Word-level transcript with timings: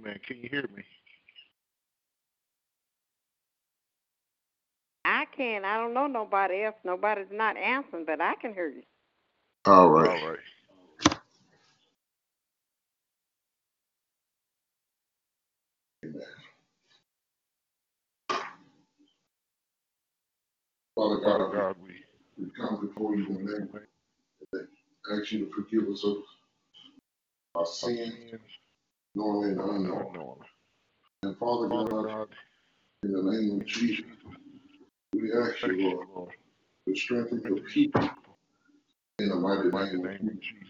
Amen. 0.00 0.20
Can 0.26 0.38
you 0.38 0.50
hear 0.50 0.68
me? 0.76 0.84
I 5.04 5.26
can. 5.36 5.64
I 5.64 5.76
don't 5.78 5.94
know 5.94 6.08
nobody 6.08 6.64
else. 6.64 6.76
Nobody's 6.84 7.32
not 7.32 7.56
answering, 7.58 8.06
but 8.06 8.20
I 8.20 8.34
can 8.36 8.54
hear 8.54 8.68
you. 8.68 8.82
All 9.66 9.90
All 9.98 10.18
right. 10.18 10.20
right. 10.20 10.38
Father 20.96 21.20
Father 21.24 21.48
God, 21.50 21.52
God, 21.52 21.76
we 21.82 21.94
we 22.38 22.50
come 22.60 22.86
before 22.86 23.16
you 23.16 23.26
in 23.28 23.46
the 23.46 23.52
name 23.52 23.68
of 23.74 23.80
ask 25.20 25.32
you 25.32 25.46
to 25.46 25.52
forgive 25.52 25.88
us 25.90 26.04
of 26.04 26.16
our 27.56 27.66
sins, 27.66 28.14
and 29.20 29.60
unknown. 29.60 30.36
And 31.22 31.36
Father 31.38 31.68
God, 31.68 32.28
in 33.02 33.12
the 33.12 33.22
name 33.22 33.60
of 33.60 33.66
Jesus, 33.66 34.04
we 35.12 35.32
ask 35.32 35.62
you, 35.66 36.04
Lord, 36.14 36.30
to 36.88 36.94
strengthen 36.94 37.42
your 37.44 37.64
people 37.66 38.08
in 39.18 39.28
the 39.28 39.36
mighty 39.36 39.68
name 39.96 40.28
of 40.28 40.40
Jesus. 40.40 40.68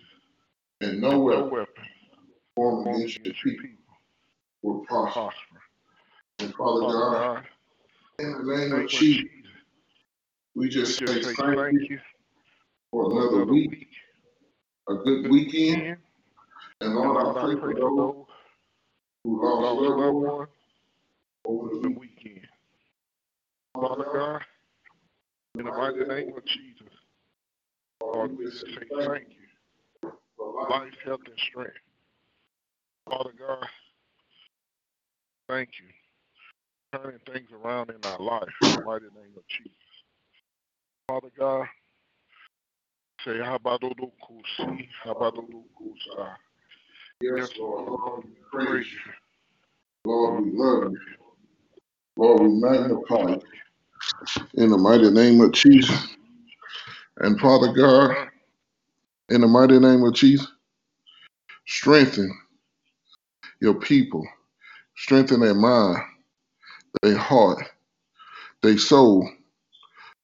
And 0.80 1.00
no 1.00 1.20
weapon 1.20 1.66
formed 2.56 2.96
against 2.96 3.24
your 3.24 3.34
people 3.34 3.68
will 4.62 4.80
prosper. 4.86 5.30
And 6.40 6.54
Father 6.54 6.80
God, 6.80 7.44
in 8.18 8.32
the 8.32 8.56
name 8.56 8.72
of 8.72 8.88
Jesus, 8.88 9.30
we 10.54 10.68
just 10.68 10.98
say 10.98 11.22
thank 11.22 11.38
you 11.88 12.00
for 12.90 13.10
another 13.10 13.42
another 13.42 13.52
week, 13.52 13.88
a 14.88 14.94
good 14.94 15.30
weekend. 15.30 15.96
And 16.80 16.94
Lord, 16.94 17.36
I 17.36 17.40
pray 17.40 17.60
for 17.60 17.74
those 17.74 18.09
who 19.24 19.42
lost 19.42 19.62
lost 19.62 19.98
loved 19.98 20.14
ones 20.14 20.48
over 21.44 21.68
the 21.68 21.76
over 21.76 21.82
the 21.82 21.88
week. 21.88 21.98
weekend. 22.24 22.46
Father 23.74 24.04
God, 24.12 24.40
in 25.58 25.64
the 25.64 25.70
mighty 25.70 26.04
name 26.04 26.36
of 26.36 26.44
Jesus, 26.44 26.92
Lord, 28.02 28.36
we 28.36 28.44
just 28.46 28.60
say 28.66 29.06
thank 29.06 29.28
you 29.28 30.10
for 30.36 30.68
life, 30.68 30.92
health, 31.04 31.20
and 31.26 31.38
strength. 31.38 31.72
Father 33.08 33.30
God, 33.38 33.66
thank 35.48 35.68
you. 35.80 35.86
Turning 36.92 37.20
things 37.32 37.48
around 37.52 37.90
in 37.90 37.96
our 38.04 38.18
life 38.18 38.48
in 38.62 38.72
the 38.72 38.82
mighty 38.82 39.04
name 39.04 39.32
of 39.36 39.46
Jesus. 39.48 39.72
Father 41.06 41.30
God, 41.38 41.66
say 43.24 43.32
Habadodokusi, 43.32 44.88
Habadodokusa. 45.04 46.36
Yes, 47.22 47.50
Lord. 47.58 47.88
Lord, 47.88 48.24
we 48.24 48.30
praise 48.52 48.86
you. 48.92 48.98
you. 49.90 50.10
Lord, 50.12 50.44
we 50.44 50.52
love 50.52 50.92
you. 50.92 51.00
Lord, 52.16 52.42
we 52.42 52.48
magnify 52.48 53.32
you 53.36 53.42
in 54.64 54.70
the 54.70 54.78
mighty 54.78 55.10
name 55.10 55.40
of 55.42 55.52
Jesus. 55.52 56.08
And 57.18 57.40
Father 57.40 57.72
God, 57.72 58.28
in 59.30 59.42
the 59.42 59.48
mighty 59.48 59.78
name 59.80 60.04
of 60.04 60.14
Jesus, 60.14 60.48
strengthen 61.66 62.32
your 63.60 63.74
people, 63.74 64.26
strengthen 64.96 65.40
their 65.40 65.54
mind, 65.54 65.98
their 67.02 67.18
heart, 67.18 67.64
their 68.62 68.78
soul, 68.78 69.28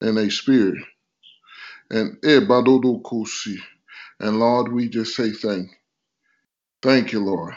and 0.03 0.17
their 0.19 0.31
spirit. 0.31 0.79
And. 1.91 2.19
And 4.21 4.41
Lord, 4.41 4.73
we 4.73 4.89
just 4.89 5.17
say 5.17 5.31
thank 5.33 5.71
Thank 6.87 7.13
you, 7.13 7.21
Lord. 7.21 7.55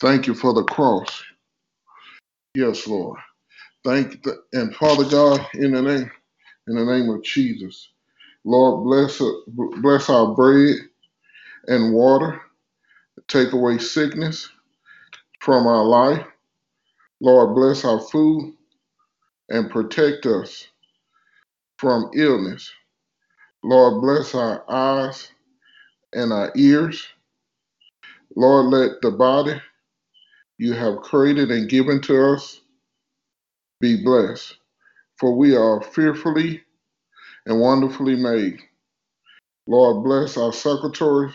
Thank 0.00 0.26
you 0.26 0.34
for 0.34 0.52
the 0.54 0.64
cross. 0.64 1.22
Yes, 2.54 2.86
Lord. 2.86 3.18
Thank 3.84 4.26
you. 4.26 4.34
And 4.52 4.74
Father 4.76 5.04
God, 5.08 5.46
in 5.54 5.72
the 5.72 5.82
name, 5.82 6.10
in 6.68 6.76
the 6.76 6.84
name 6.84 7.10
of 7.10 7.22
Jesus, 7.24 7.88
Lord, 8.44 8.84
bless 8.84 9.20
uh, 9.20 9.30
bless 9.82 10.10
our 10.10 10.34
bread 10.34 10.76
and 11.68 11.94
water. 11.94 12.42
Take 13.28 13.52
away 13.52 13.78
sickness 13.78 14.50
from 15.40 15.66
our 15.66 15.84
life. 15.84 16.26
Lord, 17.20 17.54
bless 17.54 17.84
our 17.84 18.00
food 18.00 18.54
and 19.50 19.70
protect 19.70 20.26
us 20.26 20.68
from 21.78 22.10
illness. 22.14 22.70
Lord, 23.64 24.02
bless 24.02 24.34
our 24.34 24.64
eyes 24.70 25.28
and 26.14 26.32
our 26.32 26.52
ears. 26.56 27.06
Lord, 28.36 28.66
let 28.66 29.00
the 29.02 29.10
body 29.10 29.60
you 30.58 30.72
have 30.74 31.02
created 31.02 31.50
and 31.50 31.68
given 31.68 32.00
to 32.02 32.34
us 32.34 32.60
be 33.80 34.02
blessed. 34.02 34.56
For 35.18 35.36
we 35.36 35.56
are 35.56 35.82
fearfully 35.82 36.62
and 37.46 37.60
wonderfully 37.60 38.16
made. 38.16 38.58
Lord, 39.66 40.04
bless 40.04 40.36
our 40.36 40.52
circulatory, 40.52 41.32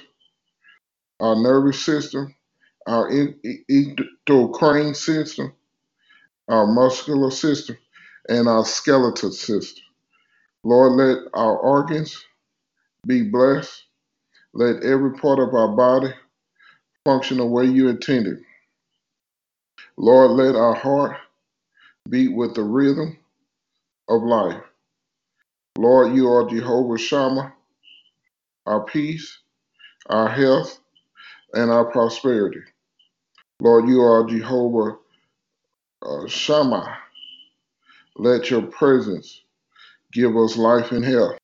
our 1.19 1.35
nervous 1.35 1.83
system, 1.83 2.35
our 2.87 3.09
endocrine 3.69 4.93
system, 4.93 5.53
our 6.47 6.67
muscular 6.67 7.31
system, 7.31 7.77
and 8.29 8.47
our 8.47 8.65
skeletal 8.65 9.31
system. 9.31 9.83
Lord, 10.63 10.93
let 10.93 11.17
our 11.33 11.57
organs 11.57 12.23
be 13.05 13.23
blessed. 13.23 13.83
Let 14.53 14.83
every 14.83 15.13
part 15.17 15.39
of 15.39 15.53
our 15.53 15.69
body 15.75 16.13
function 17.05 17.37
the 17.37 17.45
way 17.45 17.65
you 17.65 17.87
intended. 17.87 18.39
Lord, 19.95 20.31
let 20.31 20.55
our 20.55 20.73
heart 20.73 21.17
beat 22.09 22.35
with 22.35 22.55
the 22.55 22.63
rhythm 22.63 23.17
of 24.09 24.23
life. 24.23 24.61
Lord, 25.77 26.15
you 26.15 26.29
are 26.29 26.49
Jehovah 26.49 26.97
Shammah, 26.97 27.53
our 28.65 28.83
peace, 28.85 29.39
our 30.07 30.29
health, 30.29 30.79
and 31.53 31.71
our 31.71 31.85
prosperity. 31.85 32.61
Lord, 33.59 33.87
you 33.87 34.01
are 34.01 34.25
Jehovah 34.25 34.97
uh, 36.01 36.27
Shammah. 36.27 36.97
Let 38.17 38.49
your 38.49 38.63
presence 38.63 39.41
give 40.11 40.35
us 40.35 40.57
life 40.57 40.91
and 40.91 41.05
health. 41.05 41.37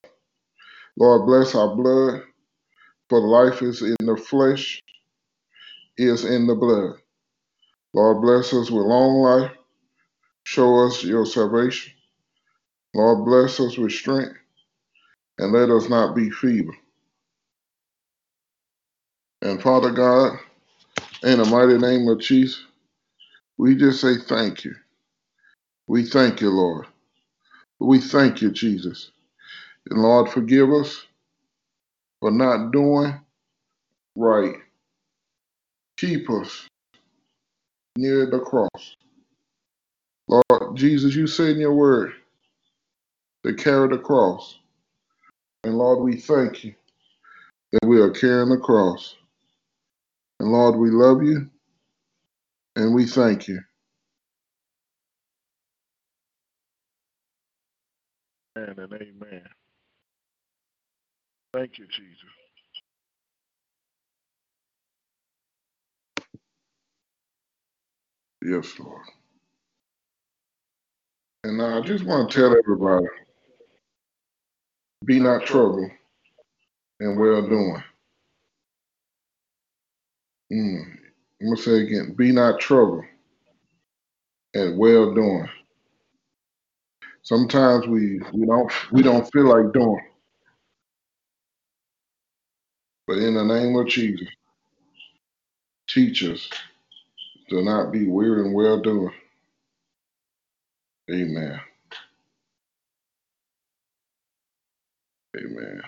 Lord, 0.98 1.26
bless 1.26 1.56
our 1.56 1.76
blood, 1.76 2.24
for 3.10 3.20
life 3.20 3.62
is 3.62 3.82
in 3.82 3.96
the 4.00 4.18
flesh, 4.18 4.82
is 6.04 6.26
in 6.26 6.48
the 6.48 6.56
blood. 6.56 6.96
Lord, 7.94 8.22
bless 8.22 8.54
us 8.54 8.72
with 8.72 8.86
long 8.86 9.18
life. 9.22 9.52
Show 10.46 10.88
us 10.88 11.04
your 11.04 11.26
salvation. 11.26 11.94
Lord, 12.96 13.26
bless 13.26 13.60
us 13.60 13.78
with 13.78 13.92
strength, 13.94 14.38
and 15.40 15.54
let 15.54 15.70
us 15.72 15.90
not 15.90 16.16
be 16.16 16.30
feeble. 16.32 16.76
And 19.42 19.62
Father 19.62 19.92
God, 19.92 20.40
in 21.24 21.40
the 21.40 21.46
mighty 21.46 21.78
name 21.78 22.08
of 22.10 22.20
Jesus, 22.22 22.64
we 23.58 23.76
just 23.76 24.02
say 24.02 24.16
thank 24.28 24.66
you. 24.66 24.76
We 25.88 26.06
thank 26.06 26.42
you, 26.42 26.52
Lord. 26.52 26.88
We 27.80 28.00
thank 28.02 28.42
you, 28.42 28.52
Jesus. 28.52 29.12
And 29.90 30.02
Lord, 30.02 30.30
forgive 30.30 30.72
us 30.72 31.06
for 32.22 32.32
not 32.32 32.72
doing 32.72 33.20
right. 34.16 34.56
Keep 35.98 36.30
us 36.30 36.68
near 37.98 38.26
the 38.26 38.40
cross. 38.40 38.96
Lord 40.28 40.76
Jesus, 40.76 41.16
you 41.16 41.28
said 41.28 41.52
in 41.52 41.60
your 41.60 41.74
word 41.76 42.14
to 43.46 43.54
carry 43.54 43.90
the 43.90 43.98
cross. 43.98 44.58
And 45.64 45.78
Lord, 45.78 46.00
we 46.00 46.18
thank 46.18 46.64
you 46.64 46.74
that 47.72 47.86
we 47.88 48.00
are 48.00 48.10
carrying 48.10 48.50
the 48.50 48.58
cross. 48.58 49.16
And 50.40 50.52
Lord, 50.52 50.76
we 50.76 50.90
love 50.90 51.24
you 51.24 51.50
and 52.76 52.96
we 52.96 53.06
thank 53.06 53.48
you. 53.48 53.60
Amen 58.58 58.76
and 58.78 58.94
amen. 58.94 59.44
Thank 61.54 61.78
you, 61.80 61.86
Jesus. 61.88 62.41
Yes, 68.44 68.80
Lord. 68.80 69.02
And 71.44 71.62
I 71.62 71.82
just 71.82 72.06
want 72.06 72.30
to 72.32 72.38
tell 72.40 72.58
everybody 72.58 73.06
be 75.06 75.20
not 75.20 75.46
troubled 75.46 75.90
and 77.00 77.20
well 77.20 77.42
doing. 77.42 77.84
Mm. 80.54 80.84
I'm 81.42 81.48
going 81.48 81.58
to 81.58 81.62
say 81.62 81.82
again 81.82 82.14
be 82.18 82.32
not 82.32 82.60
troubled 82.60 83.06
and 84.54 84.78
well 84.78 85.14
doing. 85.14 85.50
Sometimes 87.24 87.88
we, 87.88 88.20
we 88.34 88.46
don't 88.46 88.72
we 88.92 89.04
don't 89.04 89.32
feel 89.32 89.46
like 89.46 89.74
doing. 89.74 90.02
But 93.08 93.18
in 93.20 93.36
the 93.36 93.44
name 93.44 93.76
of 93.76 93.88
Jesus, 93.88 94.28
teach 95.90 96.24
us 96.24 96.50
to 97.52 97.64
not 97.64 97.94
be 97.94 98.08
weary 98.08 98.46
and 98.46 98.56
well 98.56 98.82
doing. 98.82 99.14
Amen. 101.12 101.60
Amen. 105.38 105.82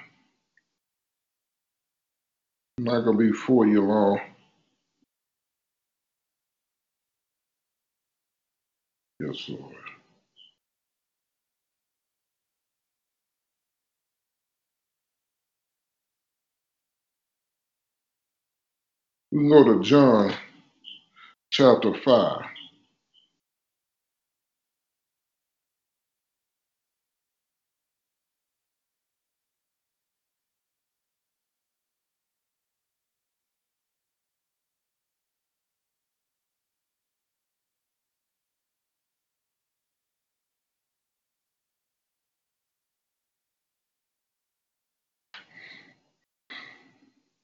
I'm 2.79 2.85
not 2.85 3.01
going 3.01 3.17
to 3.17 3.25
be 3.25 3.33
for 3.33 3.67
you 3.67 3.83
long. 3.83 4.19
Yes, 9.19 9.49
Lord. 9.49 9.75
We 19.31 19.49
go 19.49 19.63
to 19.65 19.83
John 19.83 20.33
chapter 21.53 21.93
5. 21.95 22.41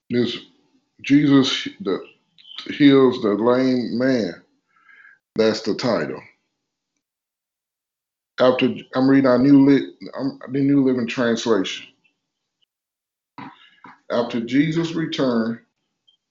This 0.09 0.37
Jesus 1.03 1.67
that 1.81 2.03
heals 2.65 3.21
the 3.21 3.29
lame 3.29 3.97
man. 3.97 4.41
That's 5.35 5.61
the 5.61 5.75
title. 5.75 6.21
After 8.39 8.73
I'm 8.95 9.09
reading 9.09 9.27
our 9.27 9.37
new 9.37 9.69
lit, 9.69 9.83
I'm, 10.17 10.39
the 10.51 10.61
New 10.61 10.83
Living 10.83 11.07
Translation. 11.07 11.87
After 14.11 14.39
Jesus 14.41 14.93
returned 14.93 15.59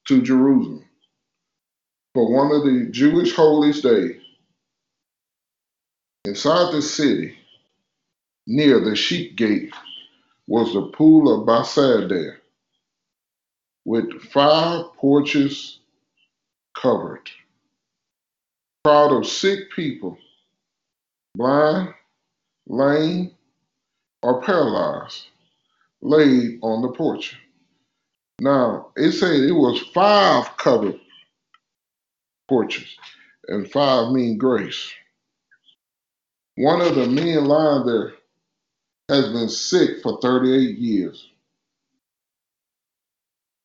to 0.09 0.23
Jerusalem 0.23 0.85
for 2.15 2.33
one 2.33 2.51
of 2.55 2.65
the 2.65 2.89
Jewish 2.91 3.35
holiest 3.35 3.83
days, 3.83 4.21
inside 6.25 6.73
the 6.73 6.83
city, 6.83 7.37
near 8.47 8.81
the 8.81 8.97
sheep 8.97 9.37
gate, 9.37 9.73
was 10.47 10.73
the 10.73 10.87
pool 10.97 11.41
of 11.41 11.47
Bethesda, 11.47 12.37
with 13.85 14.23
five 14.23 14.87
porches 14.97 15.78
covered. 16.81 17.31
Crowd 18.85 19.13
of 19.13 19.27
sick 19.27 19.71
people, 19.75 20.17
blind, 21.35 21.93
lame, 22.67 23.33
or 24.23 24.41
paralyzed, 24.43 25.27
laid 26.01 26.59
on 26.63 26.83
the 26.83 26.89
porch. 26.89 27.37
Now, 28.41 28.93
it 28.97 29.13
said 29.13 29.41
it 29.41 29.53
was 29.53 29.81
five 29.93 30.57
covered 30.57 31.01
porches, 32.49 32.97
and 33.49 33.71
five 33.71 34.13
mean 34.13 34.39
grace. 34.39 34.91
One 36.57 36.81
of 36.81 36.95
the 36.95 37.07
men 37.07 37.45
lying 37.45 37.87
there 37.87 38.15
has 39.09 39.33
been 39.33 39.49
sick 39.49 40.03
for 40.03 40.21
38 40.21 40.79
years. 40.79 41.31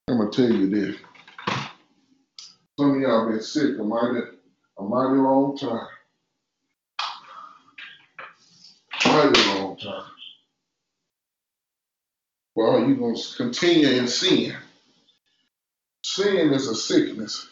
I'm 0.07 0.17
gonna 0.17 0.31
tell 0.31 0.51
you 0.51 0.69
this. 0.69 0.95
Some 2.79 2.95
of 2.95 3.01
y'all 3.01 3.29
been 3.29 3.41
sick 3.41 3.77
a 3.79 3.83
mighty, 3.83 4.21
a 4.79 4.83
mighty 4.83 5.15
long 5.17 5.57
time. 5.57 5.87
Mighty 9.05 9.41
long 9.49 9.77
time. 9.77 10.05
Well, 12.55 12.87
you 12.87 12.95
gonna 12.95 13.17
continue 13.37 13.87
in 13.89 14.07
sin. 14.07 14.55
Sin 16.03 16.53
is 16.53 16.67
a 16.67 16.75
sickness, 16.75 17.47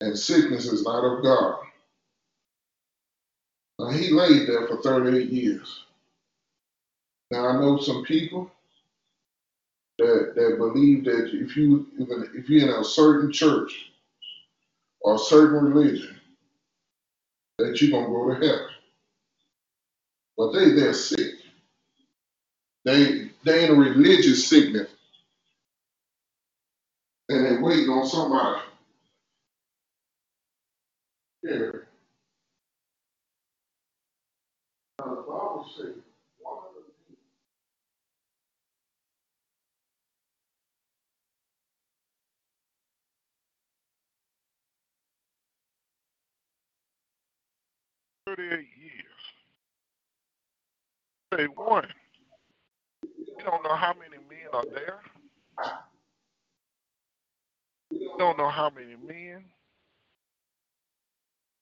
and 0.00 0.18
sickness 0.18 0.66
is 0.66 0.84
not 0.84 1.04
of 1.04 1.24
God. 1.24 1.56
Now 3.78 3.90
he 3.90 4.10
laid 4.10 4.48
there 4.48 4.68
for 4.68 4.82
38 4.82 5.30
years. 5.30 5.84
Now 7.30 7.48
I 7.48 7.60
know 7.60 7.78
some 7.78 8.04
people 8.04 8.50
that, 9.98 10.34
that 10.36 10.58
believe 10.58 11.04
that 11.06 11.30
if 11.34 11.56
you 11.56 11.86
if 12.34 12.48
you're 12.50 12.68
in 12.68 12.80
a 12.80 12.84
certain 12.84 13.32
church 13.32 13.91
or 15.04 15.16
a 15.16 15.18
certain 15.18 15.64
religion, 15.72 16.16
that 17.58 17.80
you're 17.80 17.90
gonna 17.92 18.08
go 18.14 18.28
to 18.34 18.46
heaven. 18.46 18.68
But 20.38 20.52
they 20.52 20.72
they're 20.72 20.94
sick. 20.94 21.34
They 22.84 23.30
they 23.44 23.66
in 23.66 23.72
a 23.72 23.74
religious 23.74 24.48
sickness. 24.48 24.90
And 27.30 27.46
they 27.46 27.62
waiting 27.62 27.90
on 27.90 28.06
somebody. 28.06 28.62
Yeah. 31.42 31.70
38 48.36 48.48
years. 48.50 48.66
They 51.36 51.44
one, 51.44 51.86
we 53.02 53.42
don't 53.44 53.62
know 53.62 53.76
how 53.76 53.94
many 53.94 54.22
men 54.28 54.48
are 54.52 54.64
there. 54.74 55.00
We 57.90 58.10
don't 58.18 58.38
know 58.38 58.48
how 58.48 58.70
many 58.70 58.96
men 58.96 59.44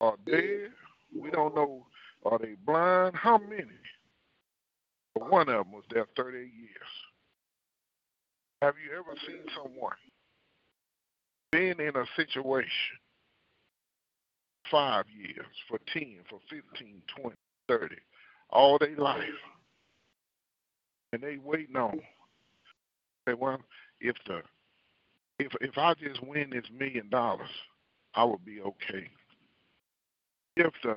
are 0.00 0.16
dead. 0.26 0.70
We 1.16 1.30
don't 1.30 1.54
know 1.54 1.86
are 2.24 2.38
they 2.38 2.54
blind? 2.66 3.16
How 3.16 3.38
many? 3.38 3.64
One 5.14 5.48
of 5.48 5.64
them 5.64 5.72
was 5.72 5.84
there 5.90 6.06
38 6.16 6.38
years. 6.38 6.50
Have 8.62 8.74
you 8.84 8.92
ever 8.92 9.16
seen 9.26 9.42
someone 9.56 9.96
being 11.50 11.80
in 11.80 11.96
a 11.96 12.04
situation 12.16 12.98
five 14.70 15.04
years, 15.08 15.46
for 15.68 15.78
10, 15.92 16.16
for 16.28 16.40
15, 16.48 17.02
20, 17.20 17.36
30, 17.68 17.96
all 18.50 18.78
their 18.78 18.96
life, 18.96 19.24
and 21.12 21.22
they 21.22 21.38
waiting 21.38 21.76
on? 21.76 22.00
Say, 23.28 23.34
well, 23.34 23.60
if 24.00 24.16
the 24.26 24.42
if 25.38 25.52
if 25.60 25.78
I 25.78 25.94
just 25.94 26.22
win 26.22 26.50
this 26.50 26.64
million 26.76 27.08
dollars, 27.08 27.48
I 28.14 28.24
will 28.24 28.40
be 28.44 28.60
okay. 28.60 29.08
If 30.56 30.72
the 30.82 30.96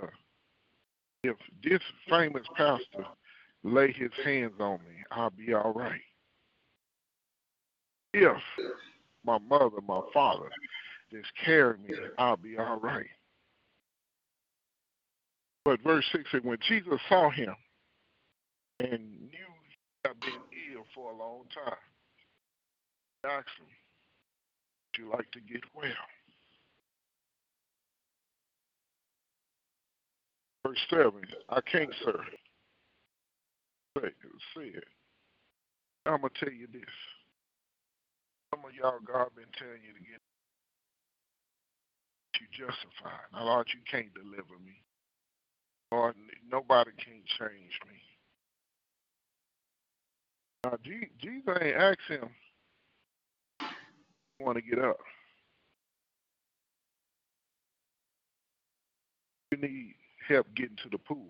if 1.23 1.37
this 1.63 1.79
famous 2.09 2.43
pastor 2.55 3.05
lay 3.63 3.91
his 3.93 4.11
hands 4.25 4.53
on 4.59 4.79
me, 4.79 5.03
I'll 5.11 5.29
be 5.29 5.53
all 5.53 5.73
right. 5.73 6.01
If 8.13 8.37
my 9.25 9.37
mother, 9.37 9.81
my 9.87 10.01
father, 10.13 10.49
just 11.11 11.29
carry 11.43 11.77
me, 11.77 11.93
I'll 12.17 12.37
be 12.37 12.57
all 12.57 12.79
right. 12.79 13.07
But 15.65 15.82
verse 15.82 16.05
6 16.12 16.24
said, 16.32 16.43
when 16.43 16.58
Jesus 16.67 17.00
saw 17.08 17.29
him, 17.29 17.55
and 18.79 19.01
knew 19.32 19.51
he 19.63 19.77
had 20.05 20.20
been 20.20 20.43
ill 20.74 20.84
for 20.93 21.12
a 21.12 21.15
long 21.15 21.43
time. 21.53 21.77
Asked 23.24 23.55
him, 23.60 23.67
Would 24.91 24.98
you 25.00 25.12
like 25.12 25.32
to 25.32 25.39
get 25.39 25.63
well? 25.74 25.88
Verse 30.65 30.79
7 30.89 31.12
I 31.50 31.62
can't, 31.62 31.93
sir. 32.03 32.20
It. 33.96 34.84
I'm 36.05 36.22
going 36.22 36.34
to 36.34 36.46
tell 36.46 36.53
you 36.53 36.67
this. 36.74 36.82
Some 38.53 38.65
of 38.65 38.74
y'all, 38.74 39.00
God 39.05 39.29
been 39.36 39.46
telling 39.58 39.82
you 39.86 39.93
to 39.93 40.00
get 40.01 40.22
you 42.41 42.48
justified. 42.65 43.29
Now, 43.32 43.46
Lord, 43.46 43.67
you 43.74 43.79
can't 43.89 44.13
deliver 44.13 44.58
me. 44.65 44.82
Lord, 45.93 46.15
nobody 46.51 46.89
can 46.97 47.21
change 47.38 47.79
me. 47.88 48.01
Now, 50.63 50.77
Jesus 50.83 51.43
ain't 51.62 51.75
asked 51.75 52.09
him, 52.09 52.29
want 54.39 54.57
to 54.57 54.63
get 54.63 54.83
up. 54.83 54.97
You 59.51 59.59
need 59.59 59.93
help 60.27 60.47
getting 60.55 60.77
to 60.77 60.89
the 60.89 60.97
pool. 60.97 61.29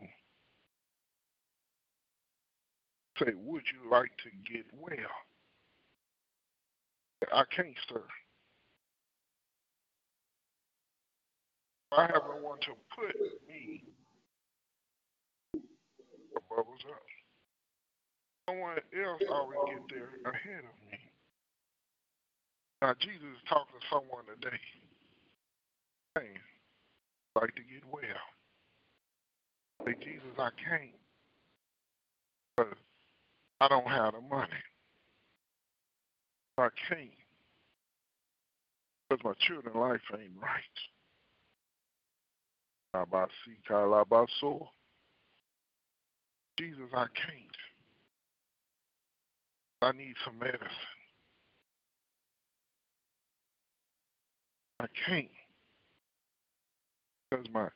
Say, 3.20 3.34
would 3.36 3.64
you 3.68 3.92
like 3.92 4.12
to 4.24 4.54
get 4.54 4.66
well? 4.80 4.96
I 7.34 7.44
can't, 7.54 7.76
sir. 7.90 8.02
I 11.92 12.04
have 12.04 12.24
no 12.30 12.48
one 12.48 12.60
to 12.62 12.72
put 12.96 13.14
me 13.46 13.84
the 16.56 16.62
bubbles 16.62 16.80
up. 16.90 17.02
Someone 18.50 18.70
one 18.70 19.06
else 19.06 19.22
always 19.32 19.58
get 19.68 19.82
there 19.90 20.32
ahead 20.32 20.60
of 20.60 20.92
me. 20.92 21.00
Now 22.82 22.94
Jesus 23.00 23.24
is 23.24 23.44
talking 23.50 23.80
to 23.80 23.86
someone 23.90 24.26
today. 24.26 24.60
Saying, 26.18 26.38
like 27.36 27.56
to 27.56 27.62
get 27.62 27.84
well. 27.92 28.04
Say, 29.86 29.96
Jesus, 30.04 30.38
I 30.38 30.50
can't. 30.64 30.92
But 32.58 32.68
I 33.62 33.68
don't 33.68 33.88
have 33.88 34.14
the 34.14 34.22
money. 34.22 34.52
I 36.58 36.68
can't. 36.88 37.10
Because 39.10 39.24
my 39.24 39.34
children's 39.48 39.76
life 39.76 40.02
ain't 40.14 40.32
right. 40.42 40.62
Jesus, 46.58 46.90
I 46.94 47.06
can't. 47.16 47.58
I 49.82 49.92
need 49.92 50.16
some 50.24 50.40
medicine. 50.40 50.68
I 54.80 54.86
can't. 55.06 55.28
Because 57.30 57.46
my 57.54 57.68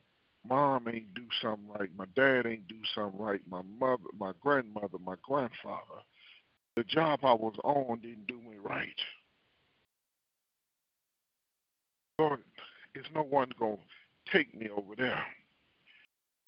mom 0.48 0.88
ain't 0.88 1.12
do 1.14 1.24
something 1.42 1.68
right, 1.78 1.90
my 1.96 2.04
dad 2.14 2.46
ain't 2.46 2.68
do 2.68 2.76
something 2.94 3.20
right, 3.20 3.40
my 3.50 3.62
mother, 3.78 4.04
my 4.18 4.32
grandmother, 4.40 4.98
my 5.04 5.16
grandfather. 5.22 6.02
The 6.76 6.84
job 6.84 7.20
I 7.24 7.32
was 7.32 7.54
on 7.64 7.98
didn't 8.00 8.26
do 8.28 8.36
me 8.36 8.56
right. 8.62 8.88
Lord, 12.18 12.40
it's 12.94 13.08
no 13.14 13.22
one 13.22 13.48
to 13.58 13.78
take 14.32 14.54
me 14.54 14.68
over 14.70 14.94
there. 14.96 15.24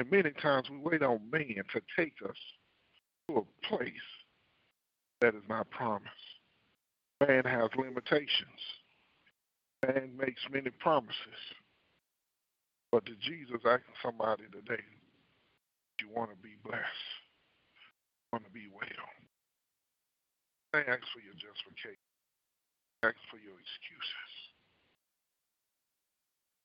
And 0.01 0.11
many 0.11 0.31
times 0.31 0.71
we 0.71 0.79
wait 0.79 1.03
on 1.03 1.21
man 1.31 1.61
to 1.75 1.81
take 1.95 2.15
us 2.27 2.37
to 3.29 3.45
a 3.45 3.67
place 3.69 4.09
that 5.21 5.35
is 5.35 5.43
not 5.47 5.69
promised. 5.69 6.09
Man 7.21 7.45
has 7.45 7.69
limitations. 7.77 8.63
Man 9.87 10.17
makes 10.17 10.41
many 10.51 10.71
promises. 10.71 11.43
But 12.91 13.05
to 13.05 13.13
Jesus 13.21 13.61
asking 13.61 13.93
somebody 14.03 14.45
today, 14.51 14.83
you 16.01 16.09
want 16.17 16.31
to 16.31 16.37
be 16.37 16.57
blessed, 16.65 16.81
you 16.81 18.29
want 18.33 18.47
to 18.47 18.51
be 18.51 18.69
well. 18.73 18.89
I 20.73 20.79
ask 20.79 21.05
for 21.13 21.21
your 21.21 21.37
justification. 21.37 22.01
Ask 23.03 23.21
for 23.31 23.37
your 23.37 23.61
excuses. 23.61 24.33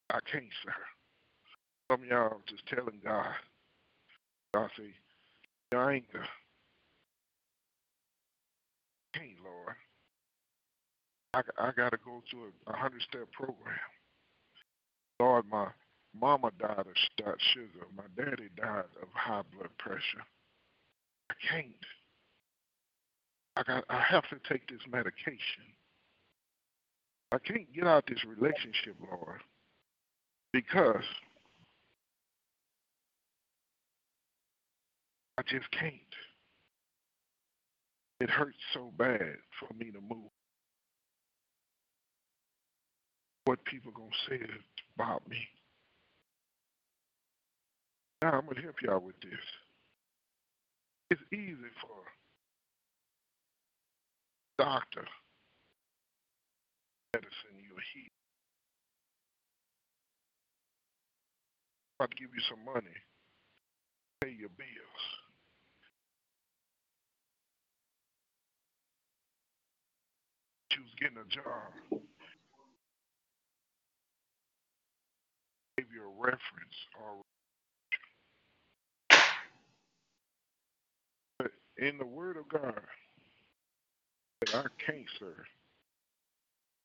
I 0.10 0.20
can't, 0.24 0.48
sir. 0.64 0.72
Some 1.92 2.02
of 2.02 2.08
y'all 2.08 2.42
just 2.48 2.66
telling 2.66 3.00
God, 3.04 3.28
God 4.54 4.70
say, 4.78 4.86
your 5.72 5.92
anger. 5.92 6.26
Can't, 9.14 9.30
Lord. 9.44 9.76
I, 11.34 11.68
I 11.68 11.72
got 11.72 11.92
to 11.92 11.98
go 12.04 12.24
through 12.30 12.52
a, 12.68 12.72
a 12.72 12.76
hundred 12.76 13.02
step 13.04 13.32
program. 13.32 13.78
Lord, 15.20 15.46
my 15.52 15.68
mama 16.20 16.52
died 16.60 16.80
of 16.80 17.36
sugar. 17.54 17.88
My 17.96 18.04
daddy 18.16 18.50
died 18.58 18.86
of 19.02 19.08
high 19.14 19.44
blood 19.54 19.70
pressure. 19.78 20.24
I 21.30 21.34
can't. 21.50 21.74
I 23.58 23.64
got. 23.64 23.86
I 23.90 24.02
have 24.02 24.24
to 24.30 24.38
take 24.50 24.68
this 24.68 24.82
medication. 24.90 25.64
I 27.32 27.38
can't 27.40 27.72
get 27.74 27.86
out 27.86 28.06
this 28.08 28.24
relationship, 28.24 28.96
Lord, 29.12 29.42
because 30.54 31.04
I 35.38 35.42
just 35.44 35.70
can't. 35.72 35.94
It 38.22 38.30
hurts 38.30 38.58
so 38.74 38.92
bad 38.98 39.36
for 39.60 39.74
me 39.78 39.92
to 39.92 40.00
move. 40.00 40.32
What 43.46 43.64
people 43.66 43.92
gonna 43.92 44.10
say 44.30 44.40
about 44.96 45.28
me? 45.30 45.38
Now 48.22 48.32
I'm 48.32 48.46
gonna 48.48 48.62
help 48.62 48.82
y'all 48.82 49.00
with 49.00 49.20
this. 49.22 49.40
It's 51.12 51.22
easy 51.34 51.56
for 51.82 52.02
a 54.60 54.66
doctor 54.66 55.06
medicine 57.14 57.56
you 57.62 57.76
heal. 57.94 58.12
I'll 62.00 62.08
give 62.08 62.30
you 62.36 62.42
some 62.50 62.66
money, 62.66 62.96
pay 64.22 64.32
your 64.32 64.50
bills. 64.50 65.25
She 70.76 70.82
was 70.82 70.92
getting 71.02 71.18
a 71.18 71.30
job. 71.34 72.02
Gave 75.78 75.88
you 75.94 76.04
a 76.04 76.22
reference 76.22 76.42
or 77.00 77.22
but 81.40 81.52
in 81.78 81.98
the 81.98 82.06
word 82.06 82.38
of 82.38 82.50
God 82.50 82.82
that 84.42 84.56
I 84.56 84.66
can't 84.86 85.06
serve. 85.20 85.46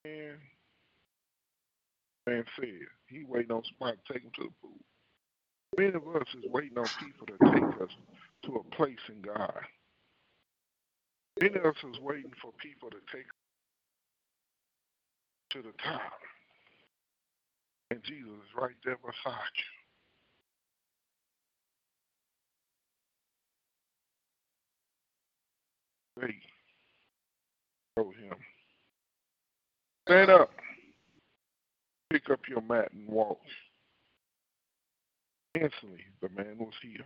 Man, 0.04 0.36
man 2.26 2.44
said 2.58 2.68
he 3.08 3.24
waiting 3.28 3.52
on 3.52 3.62
somebody 3.64 3.98
to 4.06 4.12
take 4.12 4.22
him 4.22 4.32
to 4.36 4.44
the 4.44 4.50
pool. 4.62 4.78
Many 5.78 5.94
of 5.94 6.16
us 6.16 6.28
is 6.38 6.50
waiting 6.50 6.78
on 6.78 6.86
people 7.00 7.26
to 7.26 7.52
take 7.52 7.82
us 7.82 7.90
to 8.46 8.56
a 8.56 8.76
place 8.76 8.98
in 9.08 9.22
God. 9.22 9.60
Many 11.40 11.56
of 11.56 11.66
us 11.66 11.76
is 11.84 12.00
waiting 12.00 12.32
for 12.42 12.52
people 12.62 12.90
to 12.90 12.98
take 13.12 13.26
to 15.50 15.62
the 15.62 15.72
top. 15.82 16.00
And 17.90 18.02
Jesus 18.04 18.28
is 18.28 18.56
right 18.56 18.76
there 18.84 18.96
beside 18.96 19.56
you. 26.16 26.22
Wait. 26.22 26.42
Show 27.98 28.10
him. 28.10 28.36
Stand 30.06 30.30
up. 30.30 30.50
Pick 32.12 32.30
up 32.30 32.40
your 32.48 32.60
mat 32.62 32.92
and 32.92 33.08
walk. 33.08 33.40
Instantly, 35.54 36.04
the 36.22 36.28
man 36.28 36.58
was 36.58 36.74
healed. 36.80 37.04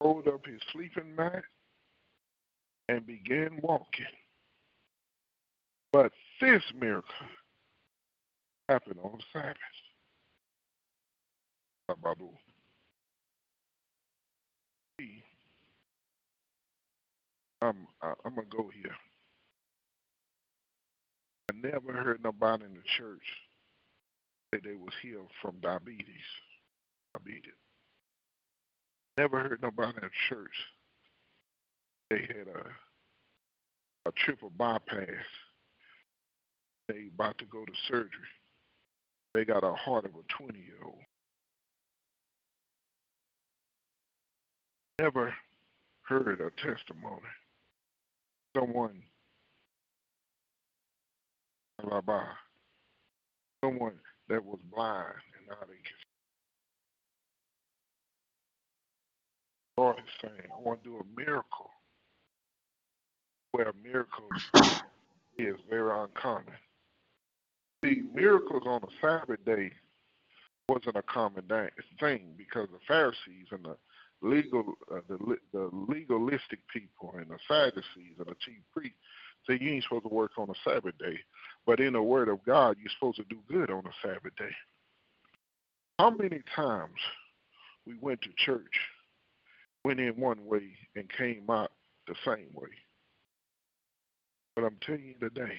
Rolled 0.00 0.28
up 0.28 0.44
his 0.44 0.60
sleeping 0.72 1.14
mat 1.16 1.42
and 2.88 3.06
began 3.06 3.60
walking. 3.62 4.06
But 5.92 6.12
this 6.40 6.62
miracle 6.78 7.08
happened 8.68 8.98
on 9.02 9.18
Sabbath. 9.32 9.56
I'm 17.62 17.86
I'm 18.02 18.34
gonna 18.34 18.46
go 18.50 18.70
here. 18.74 18.94
I 21.50 21.54
never 21.66 21.92
heard 21.92 22.22
nobody 22.22 22.64
in 22.64 22.74
the 22.74 22.82
church 22.98 23.22
say 24.52 24.60
they 24.62 24.74
was 24.74 24.92
healed 25.02 25.30
from 25.40 25.56
diabetes. 25.62 26.06
Diabetes. 27.14 27.52
Never 29.16 29.40
heard 29.40 29.62
nobody 29.62 29.92
in 29.96 30.02
the 30.02 30.10
church 30.28 30.54
they 32.10 32.20
had 32.20 32.48
a 32.48 32.68
a 34.06 34.12
triple 34.12 34.50
bypass 34.50 35.24
they 36.88 37.08
about 37.14 37.38
to 37.38 37.46
go 37.46 37.64
to 37.64 37.72
surgery. 37.88 38.10
They 39.32 39.44
got 39.44 39.64
a 39.64 39.72
heart 39.74 40.04
of 40.04 40.12
a 40.12 40.22
20 40.42 40.58
year 40.58 40.84
old. 40.84 40.98
Never 45.00 45.34
heard 46.02 46.40
a 46.40 46.50
testimony. 46.50 47.22
Someone, 48.56 49.02
someone 53.64 53.94
that 54.28 54.44
was 54.44 54.58
blind 54.72 55.14
and 55.38 55.48
now 55.48 55.56
they 55.66 55.74
can. 55.74 55.96
Lord 59.76 59.96
is 59.98 60.04
saying, 60.22 60.50
I 60.56 60.60
want 60.62 60.84
to 60.84 60.90
do 60.90 60.96
a 60.96 61.20
miracle 61.20 61.70
where 63.50 63.72
miracles 63.82 64.42
is 65.38 65.56
very 65.68 65.90
uncommon. 65.90 66.54
Miracles 68.14 68.62
on 68.66 68.82
a 68.82 68.86
Sabbath 69.00 69.44
day 69.44 69.70
wasn't 70.68 70.96
a 70.96 71.02
common 71.02 71.44
thing 72.00 72.34
because 72.36 72.68
the 72.72 72.78
Pharisees 72.86 73.48
and 73.50 73.64
the 73.64 73.76
legal, 74.22 74.64
uh, 74.90 75.00
the, 75.08 75.36
the 75.52 75.70
legalistic 75.72 76.60
people 76.72 77.14
and 77.16 77.26
the 77.28 77.38
Sadducees 77.46 78.16
and 78.18 78.26
the 78.26 78.36
chief 78.40 78.60
priests 78.72 78.96
say 79.46 79.58
you 79.60 79.72
ain't 79.72 79.84
supposed 79.84 80.04
to 80.04 80.14
work 80.14 80.32
on 80.38 80.48
a 80.48 80.68
Sabbath 80.68 80.96
day, 80.98 81.18
but 81.66 81.80
in 81.80 81.92
the 81.92 82.02
Word 82.02 82.28
of 82.28 82.44
God, 82.44 82.76
you're 82.80 82.90
supposed 82.98 83.18
to 83.18 83.24
do 83.24 83.38
good 83.50 83.70
on 83.70 83.84
a 83.84 84.06
Sabbath 84.06 84.34
day. 84.38 84.54
How 85.98 86.10
many 86.10 86.40
times 86.56 86.98
we 87.86 87.94
went 88.00 88.22
to 88.22 88.30
church, 88.38 88.62
went 89.84 90.00
in 90.00 90.14
one 90.16 90.44
way, 90.46 90.70
and 90.96 91.08
came 91.16 91.44
out 91.50 91.72
the 92.08 92.14
same 92.24 92.48
way? 92.54 92.70
But 94.56 94.64
I'm 94.64 94.78
telling 94.84 95.04
you 95.04 95.28
today, 95.28 95.58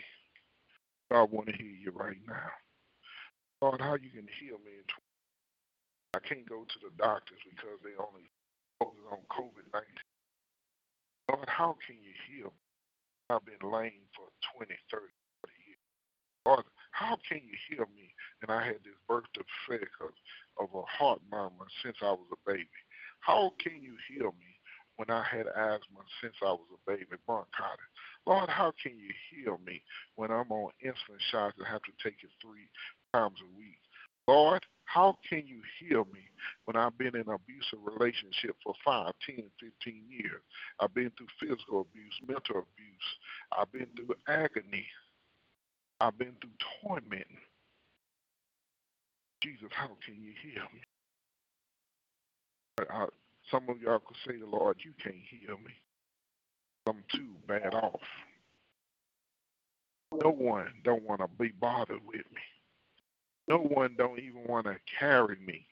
God 1.11 1.31
want 1.31 1.47
to 1.47 1.53
hear 1.53 1.67
you 1.67 1.91
right 1.91 2.17
now. 2.27 2.51
God, 3.61 3.81
how 3.81 3.95
you 3.95 4.09
can 4.09 4.27
heal 4.39 4.57
me 4.65 4.73
in 4.77 4.87
20? 4.87 5.05
I 6.15 6.19
can't 6.19 6.49
go 6.49 6.63
to 6.63 6.79
the 6.79 6.91
doctors 6.97 7.39
because 7.43 7.79
they 7.83 7.95
only 7.99 8.29
focus 8.79 9.03
on 9.11 9.19
COVID-19. 9.29 9.83
Lord, 11.29 11.49
how 11.49 11.75
can 11.85 11.97
you 12.01 12.13
heal 12.29 12.53
me? 12.53 12.65
I've 13.29 13.45
been 13.45 13.61
lame 13.69 14.05
for 14.15 14.29
20, 14.57 14.73
30, 14.91 15.05
40 15.41 15.53
years. 15.65 15.85
Lord, 16.45 16.65
how 16.91 17.17
can 17.27 17.41
you 17.43 17.57
heal 17.69 17.85
me? 17.95 18.13
And 18.41 18.51
I 18.51 18.63
had 18.65 18.79
this 18.85 18.97
birth 19.09 19.25
defect 19.33 19.91
of, 20.01 20.13
of 20.61 20.69
a 20.73 20.85
heart 20.85 21.19
murmur 21.31 21.67
since 21.83 21.97
I 22.01 22.11
was 22.11 22.29
a 22.31 22.49
baby. 22.49 22.69
How 23.19 23.51
can 23.59 23.81
you 23.81 23.97
heal 24.07 24.33
me 24.39 24.54
when 24.97 25.09
I 25.09 25.23
had 25.23 25.47
asthma 25.47 26.03
since 26.21 26.35
I 26.41 26.51
was 26.51 26.67
a 26.73 26.91
baby, 26.91 27.17
bronchitis? 27.25 27.91
Lord, 28.25 28.49
how 28.49 28.73
can 28.81 28.97
you 28.97 29.11
heal 29.29 29.59
me 29.65 29.81
when 30.15 30.31
I'm 30.31 30.51
on 30.51 30.71
insulin 30.83 31.21
shots 31.31 31.55
and 31.57 31.67
have 31.67 31.81
to 31.83 31.91
take 32.03 32.23
it 32.23 32.29
three 32.41 32.69
times 33.13 33.37
a 33.41 33.57
week? 33.57 33.79
Lord, 34.27 34.65
how 34.85 35.17
can 35.27 35.43
you 35.45 35.61
heal 35.79 36.07
me 36.13 36.21
when 36.65 36.75
I've 36.75 36.97
been 36.97 37.15
in 37.15 37.27
an 37.27 37.37
abusive 37.37 37.79
relationship 37.83 38.55
for 38.63 38.73
5, 38.83 39.11
10, 39.25 39.43
15 39.59 40.03
years? 40.09 40.41
I've 40.79 40.93
been 40.93 41.11
through 41.17 41.27
physical 41.39 41.81
abuse, 41.81 42.13
mental 42.27 42.63
abuse. 42.63 43.09
I've 43.51 43.71
been 43.71 43.87
through 43.95 44.15
agony. 44.27 44.87
I've 45.99 46.17
been 46.17 46.33
through 46.41 46.57
torment. 46.81 47.27
Jesus, 49.43 49.69
how 49.71 49.89
can 50.05 50.15
you 50.15 50.33
heal 50.41 50.63
me? 50.73 50.81
I, 52.89 53.05
some 53.51 53.69
of 53.69 53.81
y'all 53.81 53.99
could 53.99 54.17
say 54.27 54.37
Lord, 54.45 54.77
you 54.83 54.91
can't 55.01 55.15
heal 55.29 55.57
me. 55.57 55.73
I'm 56.87 57.03
too 57.11 57.29
bad 57.47 57.73
off. 57.73 58.01
No 60.23 60.29
one 60.31 60.67
don't 60.83 61.03
want 61.03 61.21
to 61.21 61.27
be 61.39 61.49
bothered 61.59 62.05
with 62.05 62.15
me. 62.15 62.41
No 63.47 63.57
one 63.57 63.95
don't 63.97 64.19
even 64.19 64.43
want 64.47 64.65
to 64.65 64.75
carry 64.99 65.37
me. 65.45 65.65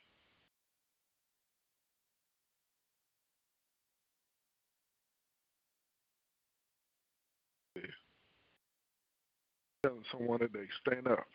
Telling 9.83 10.03
someone 10.11 10.39
today, 10.39 10.65
stand 10.85 11.07
up. 11.07 11.27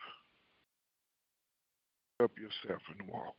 Up 2.21 2.31
yourself 2.37 2.81
and 2.97 3.07
walk. 3.07 3.35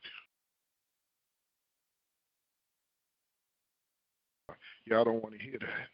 Y'all 4.90 5.04
don't 5.04 5.22
want 5.22 5.38
to 5.38 5.44
hear 5.44 5.58
that. 5.60 5.86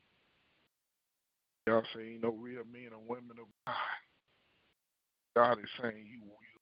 Y'all 1.66 1.82
say 1.94 2.14
ain't 2.14 2.22
no 2.22 2.30
real 2.30 2.64
men 2.72 2.96
or 2.96 3.02
women 3.06 3.36
of 3.38 3.46
God. 3.66 3.76
God 5.36 5.58
is 5.58 5.68
saying 5.82 6.06
you, 6.08 6.24
you 6.24 6.56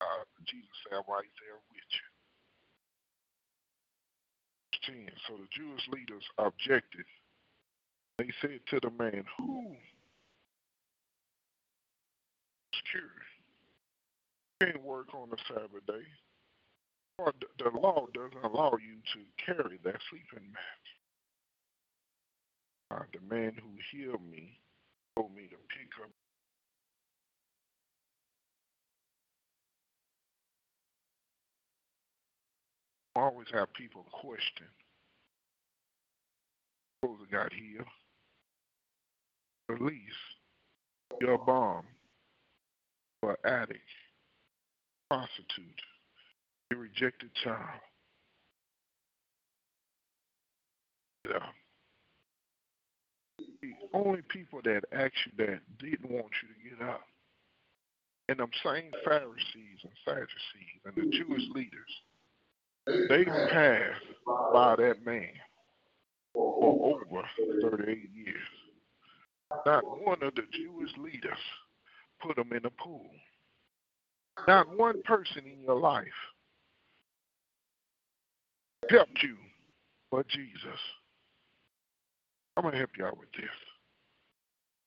uh, 0.00 0.24
Jesus 0.46 0.70
said 0.88 1.02
right 1.08 1.32
there 1.42 1.58
with 1.74 1.90
you. 1.90 2.06
10. 4.86 5.10
So 5.26 5.34
the 5.34 5.48
Jewish 5.50 5.82
leaders 5.90 6.22
objected. 6.38 7.04
They 8.18 8.30
said 8.40 8.60
to 8.70 8.78
the 8.80 8.90
man, 8.90 9.24
Who 9.38 9.72
is 12.72 12.80
cured? 12.92 13.26
can't 14.62 14.82
work 14.82 15.12
on 15.14 15.28
the 15.30 15.36
Sabbath 15.48 15.84
day. 15.86 16.06
The 17.18 17.70
law 17.70 18.06
doesn't 18.12 18.44
allow 18.44 18.72
you 18.72 18.96
to 19.14 19.44
carry 19.44 19.78
that 19.84 19.96
sleeping 20.10 20.52
mat. 20.52 20.82
Uh, 22.90 23.04
the 23.12 23.34
man 23.34 23.52
who 23.54 23.70
healed 23.90 24.20
me 24.30 24.60
told 25.16 25.34
me 25.34 25.42
to 25.44 25.56
pick 25.56 25.90
up. 26.02 26.10
I 33.16 33.20
always 33.20 33.48
have 33.54 33.72
people 33.72 34.04
question. 34.12 34.66
Suppose 37.00 37.18
I 37.26 37.32
got 37.32 37.52
healed. 37.52 37.86
At 39.68 39.80
your 41.20 41.38
bomb, 41.38 41.86
or 43.22 43.38
addict, 43.44 43.80
prostitute, 45.10 45.80
a 46.72 46.76
rejected 46.76 47.30
child. 47.42 47.80
Yeah 51.28 51.46
the 53.66 53.98
only 53.98 54.22
people 54.28 54.60
that 54.64 54.82
actually 54.92 55.32
that 55.38 55.60
didn't 55.78 56.10
want 56.10 56.30
you 56.42 56.48
to 56.48 56.76
get 56.76 56.88
up. 56.88 57.02
And 58.28 58.38
them 58.38 58.50
same 58.64 58.90
Pharisees 59.04 59.80
and 59.84 59.92
Sadducees 60.04 60.80
and 60.84 60.94
the 60.96 61.16
Jewish 61.16 61.42
leaders, 61.54 61.92
they 63.08 63.24
passed 63.24 64.04
by 64.52 64.76
that 64.76 65.04
man 65.04 65.30
for 66.32 66.96
over 66.96 67.22
38 67.62 68.10
years. 68.12 68.36
Not 69.64 69.84
one 70.04 70.22
of 70.22 70.34
the 70.34 70.42
Jewish 70.52 70.90
leaders 70.98 71.38
put 72.20 72.36
him 72.36 72.50
in 72.52 72.66
a 72.66 72.70
pool. 72.70 73.06
Not 74.48 74.76
one 74.76 75.02
person 75.02 75.44
in 75.46 75.62
your 75.64 75.78
life 75.78 76.04
helped 78.90 79.22
you 79.22 79.36
but 80.10 80.28
Jesus. 80.28 80.80
I'm 82.56 82.62
going 82.62 82.72
to 82.72 82.78
help 82.78 82.90
you 82.96 83.04
out 83.04 83.18
with 83.18 83.30
this. 83.32 83.50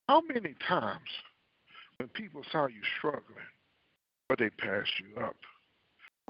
How 0.07 0.21
many 0.21 0.55
times 0.67 1.09
when 1.97 2.09
people 2.09 2.41
saw 2.51 2.65
you 2.65 2.81
struggling, 2.97 3.37
but 4.27 4.39
they 4.39 4.49
passed 4.49 4.91
you 4.99 5.21
up? 5.21 5.35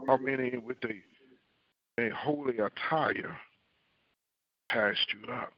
How 0.05 0.17
many 0.17 0.57
with 0.57 0.77
a, 0.83 2.01
a 2.01 2.09
holy 2.13 2.57
attire 2.57 3.37
passed 4.69 5.13
you 5.13 5.31
up? 5.31 5.53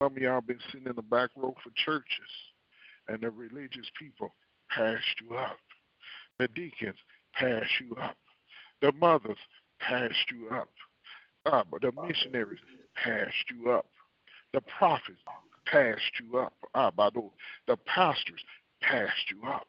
Some 0.00 0.16
of 0.16 0.22
y'all 0.22 0.40
been 0.40 0.58
sitting 0.70 0.86
in 0.86 0.96
the 0.96 1.02
back 1.02 1.30
row 1.36 1.54
for 1.62 1.70
churches, 1.74 2.30
and 3.08 3.20
the 3.20 3.30
religious 3.30 3.90
people 3.98 4.34
passed 4.70 5.20
you 5.20 5.36
up. 5.36 5.58
The 6.38 6.48
deacons 6.48 6.98
passed 7.34 7.80
you 7.80 7.96
up. 7.96 8.16
The 8.80 8.92
mothers 8.92 9.38
passed 9.88 10.30
you 10.30 10.48
up. 10.54 10.68
Uh, 11.44 11.62
but 11.70 11.82
the 11.82 11.92
missionaries 12.06 12.60
passed 12.94 13.50
you 13.50 13.70
up. 13.72 13.86
The 14.52 14.60
prophets 14.60 15.20
passed 15.66 16.20
you 16.20 16.38
up. 16.38 16.54
Ah, 16.74 16.90
Bado. 16.90 17.30
The 17.66 17.76
pastors 17.76 18.44
passed 18.80 19.30
you 19.30 19.48
up. 19.48 19.66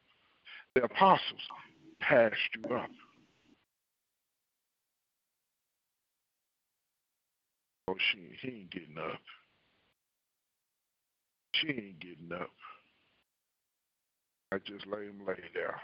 The 0.76 0.84
apostles 0.84 1.42
passed 2.00 2.36
you 2.56 2.76
up. 2.76 2.90
Oh, 7.88 7.96
she 8.12 8.30
he 8.42 8.56
ain't 8.60 8.72
getting 8.72 8.98
up. 8.98 9.20
She 11.54 11.68
ain't 11.70 12.00
getting 12.00 12.32
up. 12.34 12.50
I 14.52 14.58
just 14.60 14.88
let 14.88 15.02
him 15.02 15.22
lay 15.28 15.36
there. 15.54 15.82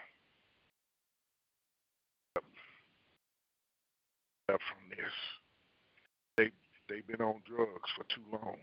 Up 4.50 4.60
from 4.68 4.90
this. 4.90 5.14
They 6.38 6.52
they've 6.90 7.08
been 7.08 7.22
on 7.26 7.42
drugs 7.46 7.90
for 7.96 8.04
too 8.14 8.24
long. 8.32 8.58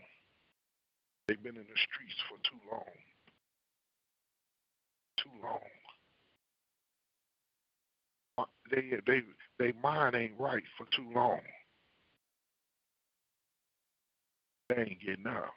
They've 1.27 1.41
been 1.41 1.57
in 1.57 1.63
the 1.67 1.79
streets 1.79 2.15
for 2.29 2.37
too 2.43 2.59
long. 2.71 2.95
Too 5.17 5.29
long. 5.43 5.59
Uh, 8.37 8.45
They 8.71 8.99
they 9.05 9.21
they 9.59 9.73
mind 9.81 10.15
ain't 10.15 10.39
right 10.39 10.63
for 10.77 10.85
too 10.95 11.07
long. 11.13 11.41
They 14.69 14.81
ain't 14.81 15.01
getting 15.01 15.27
up. 15.27 15.53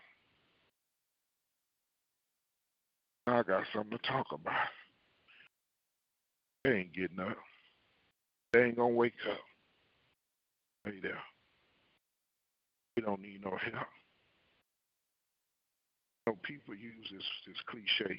I 3.26 3.42
got 3.42 3.64
something 3.72 3.98
to 3.98 4.08
talk 4.08 4.26
about. 4.32 4.68
They 6.64 6.70
ain't 6.72 6.92
getting 6.94 7.20
up. 7.20 7.36
They 8.52 8.64
ain't 8.64 8.76
gonna 8.76 8.88
wake 8.94 9.14
up. 9.30 9.38
Hey 10.84 10.98
there. 11.02 11.18
We 12.96 13.02
don't 13.02 13.20
need 13.20 13.44
no 13.44 13.50
help. 13.50 13.88
You 16.26 16.32
know, 16.32 16.38
people 16.42 16.74
use 16.74 17.06
this 17.12 17.24
this 17.46 17.56
cliche. 17.66 18.18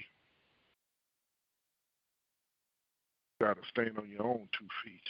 You 3.39 3.47
gotta 3.47 3.62
stand 3.69 3.97
on 3.97 4.10
your 4.10 4.24
own 4.24 4.47
two 4.58 4.67
feet. 4.86 5.08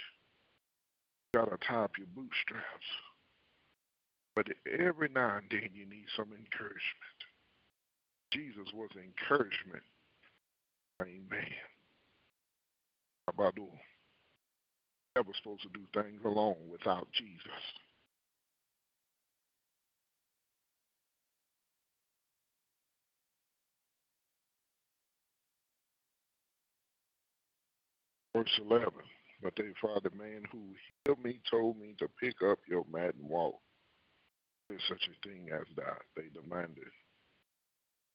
You 1.34 1.42
gotta 1.42 1.58
tie 1.68 1.84
up 1.84 1.98
your 1.98 2.08
bootstraps. 2.16 2.88
But 4.36 4.48
every 4.80 5.10
now 5.14 5.38
and 5.38 5.46
then 5.52 5.70
you 5.74 5.86
need 5.86 6.06
some 6.16 6.30
encouragement. 6.32 7.20
Jesus 8.32 8.72
was 8.74 8.90
encouragement. 8.96 9.84
Amen. 11.02 11.52
Abadu. 13.30 13.68
Never 15.15 15.32
supposed 15.36 15.63
to 15.63 15.69
do 15.69 15.82
things 15.93 16.21
alone 16.24 16.56
without 16.71 17.08
Jesus. 17.12 17.52
Verse 28.34 28.60
11. 28.65 28.88
But 29.43 29.54
they 29.58 29.74
found 29.82 30.02
the 30.04 30.15
man 30.15 30.43
who 30.52 30.60
healed 31.04 31.24
me 31.24 31.39
told 31.50 31.78
me 31.78 31.95
to 32.00 32.08
pick 32.19 32.36
up 32.47 32.60
your 32.67 32.86
mat 32.91 33.15
and 33.19 33.28
walk. 33.28 33.60
There's 34.69 34.82
such 34.88 35.10
a 35.10 35.28
thing 35.28 35.50
as 35.52 35.67
that, 35.76 36.00
they 36.15 36.30
demanded. 36.32 36.88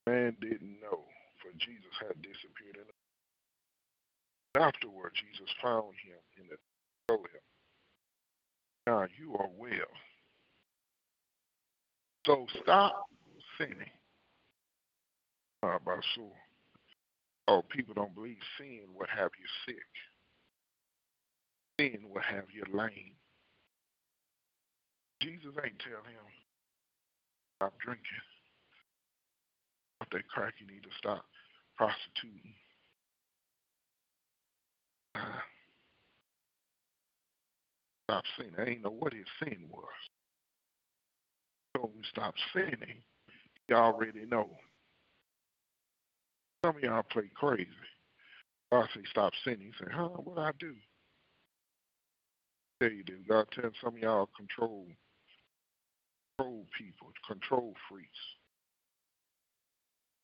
Man 0.07 0.37
didn't 0.41 0.81
know, 0.81 1.05
for 1.43 1.53
Jesus 1.59 1.93
had 2.01 2.23
disappeared. 2.23 2.89
And 4.55 4.65
afterward, 4.65 5.13
Jesus 5.13 5.53
found 5.61 5.93
him 6.01 6.17
in 6.41 6.49
the 6.49 6.57
Now 8.87 9.07
you 9.19 9.35
are 9.39 9.49
well. 9.59 9.71
So 12.27 12.47
stop 12.63 13.05
sinning. 13.59 13.91
Uh, 15.63 15.79
Basu. 15.85 16.29
Oh, 17.49 17.63
people 17.71 17.95
don't 17.95 18.15
believe 18.15 18.39
sin 18.59 18.81
will 18.95 19.07
have 19.07 19.31
you 19.39 19.47
sick. 19.67 19.87
Sin 21.79 22.09
will 22.13 22.23
have 22.23 22.45
you 22.53 22.65
lame. 22.73 23.15
Jesus 25.23 25.53
ain't 25.65 25.79
tell 25.79 26.03
him, 26.05 26.27
stop 27.57 27.73
drinking. 27.83 28.05
Stop 29.97 30.11
that 30.13 30.29
crack, 30.29 30.55
you 30.61 30.67
need 30.67 30.83
to 30.83 30.91
stop 30.99 31.25
prostituting. 31.77 32.55
Uh, 35.15 35.41
stop 38.09 38.25
sinning. 38.37 38.55
I 38.59 38.71
ain't 38.71 38.83
know 38.83 38.91
what 38.91 39.13
his 39.13 39.27
sin 39.43 39.59
was. 39.71 39.85
Told 41.77 41.91
him 41.91 42.03
stop 42.11 42.35
sinning. 42.55 43.03
You 43.69 43.77
already 43.77 44.25
know. 44.31 44.51
Some 46.65 46.77
of 46.77 46.83
y'all 46.83 47.03
play 47.03 47.31
crazy. 47.35 47.69
God 48.73 48.89
say 48.95 49.03
stop 49.11 49.33
sinning. 49.45 49.67
You 49.67 49.73
say, 49.79 49.93
huh, 49.93 50.09
what 50.09 50.39
I 50.39 50.51
do? 50.59 50.75
Yeah, 52.81 52.89
you 52.89 53.05
do. 53.05 53.17
God 53.29 53.47
tell 53.55 53.71
some 53.83 53.95
of 53.95 54.01
y'all 54.01 54.29
control 54.37 54.87
control 56.39 56.67
people, 56.77 57.13
control 57.27 57.75
freaks. 57.89 58.09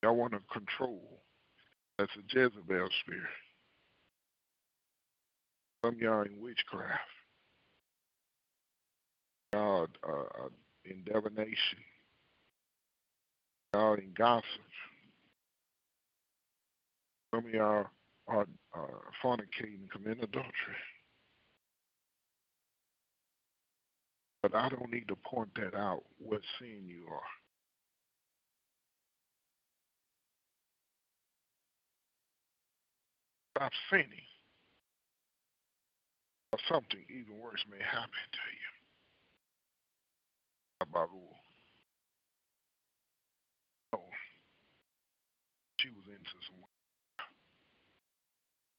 Y'all 0.03 0.17
want 0.17 0.33
to 0.33 0.41
control. 0.53 1.21
That's 1.99 2.13
a 2.17 2.23
Jezebel 2.29 2.89
spirit. 3.03 3.23
Some 5.85 5.97
y'all 5.99 6.23
in 6.23 6.41
witchcraft. 6.41 7.01
Y'all 9.53 9.87
uh, 10.09 10.13
uh, 10.13 10.49
in 10.85 11.03
divination. 11.05 11.79
Y'all 13.75 13.95
in 13.95 14.13
gossip. 14.17 14.45
Some 17.35 17.47
of 17.47 17.51
y'all 17.53 17.87
are 18.29 18.47
uh, 18.75 18.87
fornicating, 19.23 19.91
committing 19.91 20.25
adultery. 20.25 20.53
But 24.43 24.55
I 24.55 24.69
don't 24.69 24.91
need 24.91 25.09
to 25.09 25.17
point 25.17 25.51
that 25.57 25.75
out, 25.77 26.03
what 26.19 26.41
sin 26.59 26.83
you 26.87 27.05
are. 27.11 27.21
Stop 33.57 33.73
sinning. 33.91 34.09
Or 36.53 36.59
something 36.69 37.01
even 37.09 37.41
worse 37.41 37.65
may 37.71 37.83
happen 37.83 38.11
to 38.33 38.39
you. 38.51 38.82
Abaru. 40.83 41.23
No. 43.93 44.01
She 45.79 45.89
was 45.89 46.05
into 46.09 46.31
some 46.47 46.65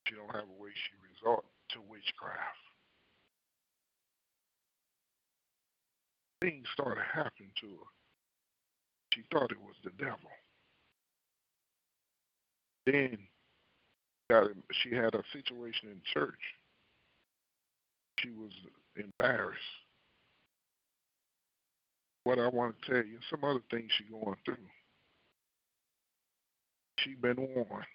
she 0.07 0.15
don't 0.15 0.35
have 0.35 0.49
a 0.49 0.61
way 0.61 0.69
she 0.75 0.93
resort 1.09 1.45
to 1.69 1.79
witchcraft. 1.89 2.39
Things 6.41 6.67
started 6.73 7.03
happening 7.11 7.51
to 7.61 7.67
her. 7.67 7.89
She 9.13 9.23
thought 9.31 9.51
it 9.51 9.61
was 9.61 9.75
the 9.83 9.91
devil. 9.91 10.29
Then 12.85 13.17
she 14.71 14.93
had 14.93 15.15
a 15.15 15.23
situation 15.31 15.89
in 15.89 16.01
church. 16.13 16.39
She 18.19 18.29
was 18.31 18.51
embarrassed. 18.95 19.82
What 22.23 22.39
I 22.39 22.47
want 22.47 22.75
to 22.81 22.91
tell 22.91 23.05
you, 23.05 23.19
some 23.29 23.43
other 23.43 23.61
things 23.69 23.91
she 23.97 24.05
going 24.05 24.35
through. 24.45 24.55
She 26.99 27.15
been 27.15 27.35
warned. 27.37 27.85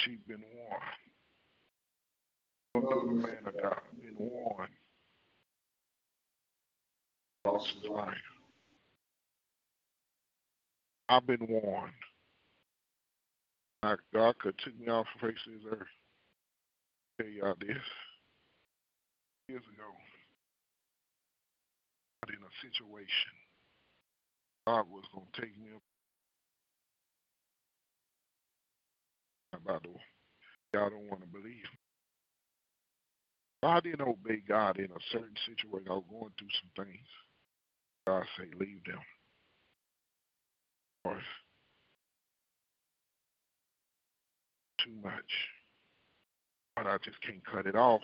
She 0.00 0.18
been 0.26 0.42
warned. 0.54 0.82
Another 2.74 3.12
man 3.12 3.38
of 3.46 3.62
God 3.62 3.80
been 4.02 4.16
warned. 4.18 4.72
Lost 7.44 7.68
his 7.80 7.90
life. 7.90 8.14
I've 11.08 11.26
been 11.26 11.46
warned. 11.48 11.92
My 13.84 13.94
God 14.12 14.36
could 14.40 14.58
took 14.64 14.78
me 14.80 14.88
off 14.88 15.06
the 15.20 15.28
face 15.28 15.36
of 15.46 15.52
this 15.52 15.72
earth. 15.72 15.86
Tell 17.20 17.30
y'all 17.30 17.54
this. 17.60 17.76
Years 19.48 19.62
ago, 19.72 19.84
in 22.30 22.42
a 22.42 22.52
situation, 22.62 23.34
God 24.66 24.86
was 24.90 25.04
gonna 25.12 25.26
take 25.38 25.56
me 25.58 25.70
about 29.54 29.82
the 29.82 29.90
y'all 30.74 30.90
don't 30.90 31.08
want 31.08 31.22
to 31.22 31.28
believe. 31.28 31.66
I 33.62 33.80
didn't 33.80 34.02
obey 34.02 34.42
God 34.46 34.78
in 34.78 34.86
a 34.86 35.04
certain 35.10 35.36
situation. 35.46 35.88
I 35.90 35.94
was 35.94 36.04
going 36.10 36.32
through 36.38 36.54
some 36.60 36.84
things. 36.84 37.06
God 38.06 38.24
say, 38.38 38.44
leave 38.58 38.84
them. 38.84 39.00
Or 41.04 41.18
too 44.84 44.94
much. 45.02 45.32
But 46.76 46.86
I 46.86 46.98
just 47.04 47.20
can't 47.22 47.44
cut 47.44 47.66
it 47.66 47.74
off. 47.74 48.02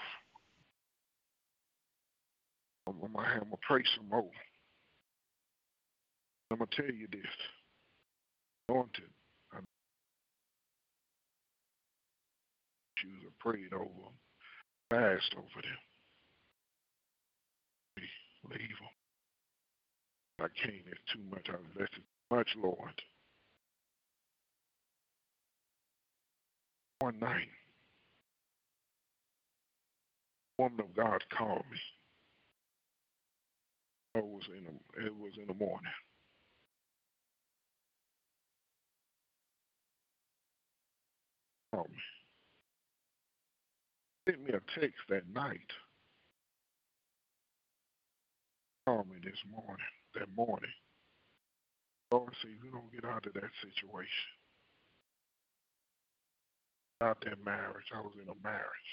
I'm 2.86 3.00
gonna 3.00 3.28
have 3.28 3.50
to 3.50 3.56
pray 3.62 3.82
some 3.96 4.08
more. 4.08 4.30
I'm 6.50 6.58
gonna 6.58 6.70
tell 6.74 6.86
you 6.86 7.06
this. 7.10 7.20
Anointed. 8.68 9.04
You 13.04 13.24
have 13.24 13.38
prayed 13.40 13.72
over 13.72 13.82
them, 13.84 14.14
fast 14.90 15.34
over 15.36 15.62
them. 15.62 15.78
Leave 18.50 18.58
them. 18.78 18.88
I 20.40 20.48
can't. 20.60 20.86
It's 20.86 21.12
too 21.12 21.20
much. 21.30 21.48
I've 21.48 21.64
invested 21.72 21.96
too 21.96 22.36
much, 22.36 22.48
Lord. 22.62 23.02
One 27.00 27.18
night, 27.18 27.48
woman 30.58 30.80
of 30.80 30.94
God 30.94 31.24
called 31.36 31.64
me. 31.70 31.78
It 34.14 34.24
was 34.24 34.42
in 34.48 34.64
the, 34.64 35.06
it 35.06 35.16
was 35.16 35.32
in 35.38 35.46
the 35.46 35.54
morning. 35.54 35.92
Um, 41.72 41.84
sent 44.28 44.42
me 44.42 44.50
a 44.50 44.80
text 44.80 45.00
that 45.08 45.22
night. 45.32 45.72
Called 48.86 49.08
me 49.08 49.16
this 49.22 49.40
morning, 49.50 49.86
that 50.14 50.28
morning. 50.36 50.72
Lord 52.12 52.34
see 52.42 52.50
you 52.62 52.70
don't 52.70 52.92
get 52.92 53.08
out 53.08 53.26
of 53.26 53.32
that 53.32 53.52
situation. 53.64 54.28
Out 57.00 57.24
that 57.24 57.42
marriage. 57.44 57.88
I 57.96 58.00
was 58.00 58.12
in 58.20 58.28
a 58.28 58.36
marriage. 58.44 58.92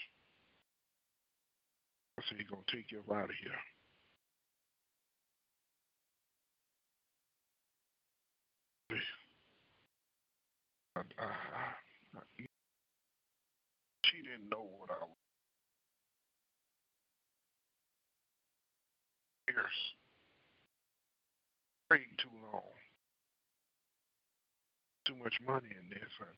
I 2.17 2.21
said, 2.29 2.38
he's 2.39 2.47
going 2.47 2.63
to 2.65 2.75
take 2.75 2.91
you 2.91 3.03
out 3.12 3.25
of 3.25 3.36
here. 3.43 3.79
I, 11.00 11.24
I, 11.24 12.20
I, 12.20 12.44
she 14.04 14.18
didn't 14.18 14.50
know 14.52 14.68
what 14.80 14.90
I 14.92 15.00
was. 15.00 15.16
Years. 19.48 19.80
Prayed 21.90 22.18
too 22.18 22.36
long. 22.52 22.76
Too 25.08 25.16
much 25.24 25.36
money 25.46 25.72
in 25.72 25.90
this 25.90 26.12
and 26.20 26.36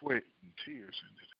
sweat 0.00 0.24
and 0.42 0.52
tears 0.66 0.96
in 1.02 1.14
it. 1.22 1.32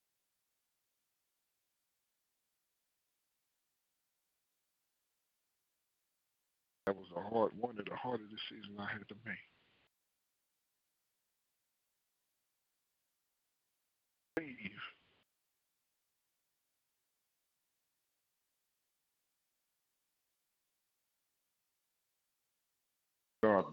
That 6.87 6.97
was 6.97 7.07
a 7.17 7.35
hard 7.35 7.53
one 7.59 7.79
of 7.79 7.85
the 7.85 7.97
harder 7.97 8.25
decisions 8.25 8.79
I 8.79 8.93
had 8.93 9.09
to 9.09 9.17
make. 9.25 9.54
God 14.37 14.85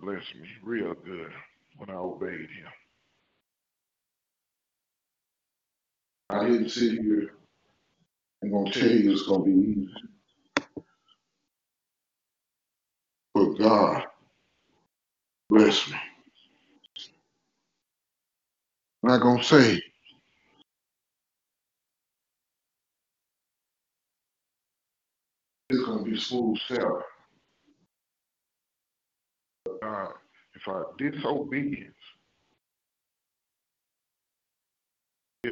blessed 0.01 0.35
me 0.35 0.47
real 0.63 0.93
good 0.95 1.31
when 1.77 1.89
I 1.89 1.95
obeyed 1.95 2.41
him. 2.41 2.71
I 6.29 6.45
didn't 6.45 6.69
sit 6.69 6.93
here 7.01 7.31
and 8.41 8.51
gonna 8.53 8.71
tell 8.71 8.89
you 8.91 9.11
it's 9.13 9.23
gonna 9.27 9.43
be 9.45 9.51
easy. 9.51 9.89
But 13.35 13.53
God 13.59 14.05
bless 15.49 15.89
me. 15.89 15.97
I'm 19.03 19.11
not 19.11 19.21
gonna 19.21 19.43
say 19.43 19.81
it's 25.71 25.85
gonna 25.85 26.03
be 26.03 26.19
smooth 26.19 26.57
sailing. 26.67 27.01
Uh, 29.83 30.07
if 30.53 30.67
I 30.67 30.83
disobedience, 30.97 31.95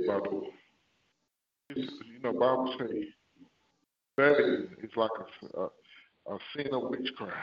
door. 0.08 0.44
It's, 1.70 1.92
you 2.06 2.20
know, 2.24 2.34
Bible 2.34 2.76
says 2.80 2.90
rebellion 4.18 4.76
is 4.84 4.92
like 4.96 5.10
a, 5.20 5.60
a, 5.60 5.66
a 6.34 6.38
sin 6.56 6.74
of 6.74 6.90
witchcraft. 6.90 7.36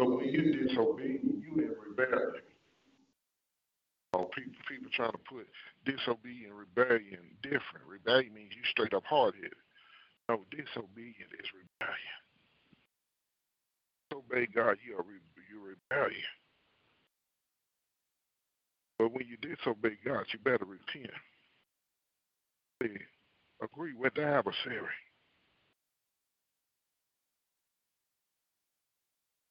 So 0.00 0.16
when 0.16 0.26
you 0.26 0.68
disobey, 0.68 1.20
you 1.22 1.52
in 1.54 1.74
rebellion. 1.88 2.42
Oh, 4.12 4.28
people, 4.34 4.52
people 4.68 4.90
trying 4.92 5.12
to 5.12 5.18
put 5.18 5.46
disobedient 5.84 6.52
and 6.52 6.58
rebellion 6.58 7.20
different. 7.42 7.86
Rebellion 7.86 8.34
means 8.34 8.50
you 8.56 8.62
straight 8.70 8.92
up 8.92 9.04
hard 9.04 9.34
headed. 9.36 9.54
No, 10.30 10.44
disobedient 10.52 11.32
is 11.42 11.50
rebellion. 11.52 12.20
Obey 14.14 14.46
God, 14.46 14.76
you 14.86 14.94
are 14.96 15.04
you 15.50 15.74
rebellion. 15.90 16.22
But 18.96 19.12
when 19.12 19.26
you 19.26 19.36
disobey 19.38 19.96
God, 20.04 20.26
you 20.32 20.38
better 20.38 20.64
repent. 20.64 21.10
Agree 23.60 23.94
with 23.94 24.14
the 24.14 24.22
adversary. 24.22 24.94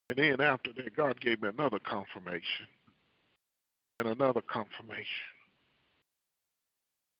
And 0.09 0.17
then 0.17 0.39
after 0.39 0.71
that, 0.71 0.95
God 0.95 1.19
gave 1.19 1.41
me 1.41 1.49
another 1.49 1.79
confirmation 1.79 2.67
and 3.99 4.07
another 4.07 4.41
confirmation. 4.41 5.27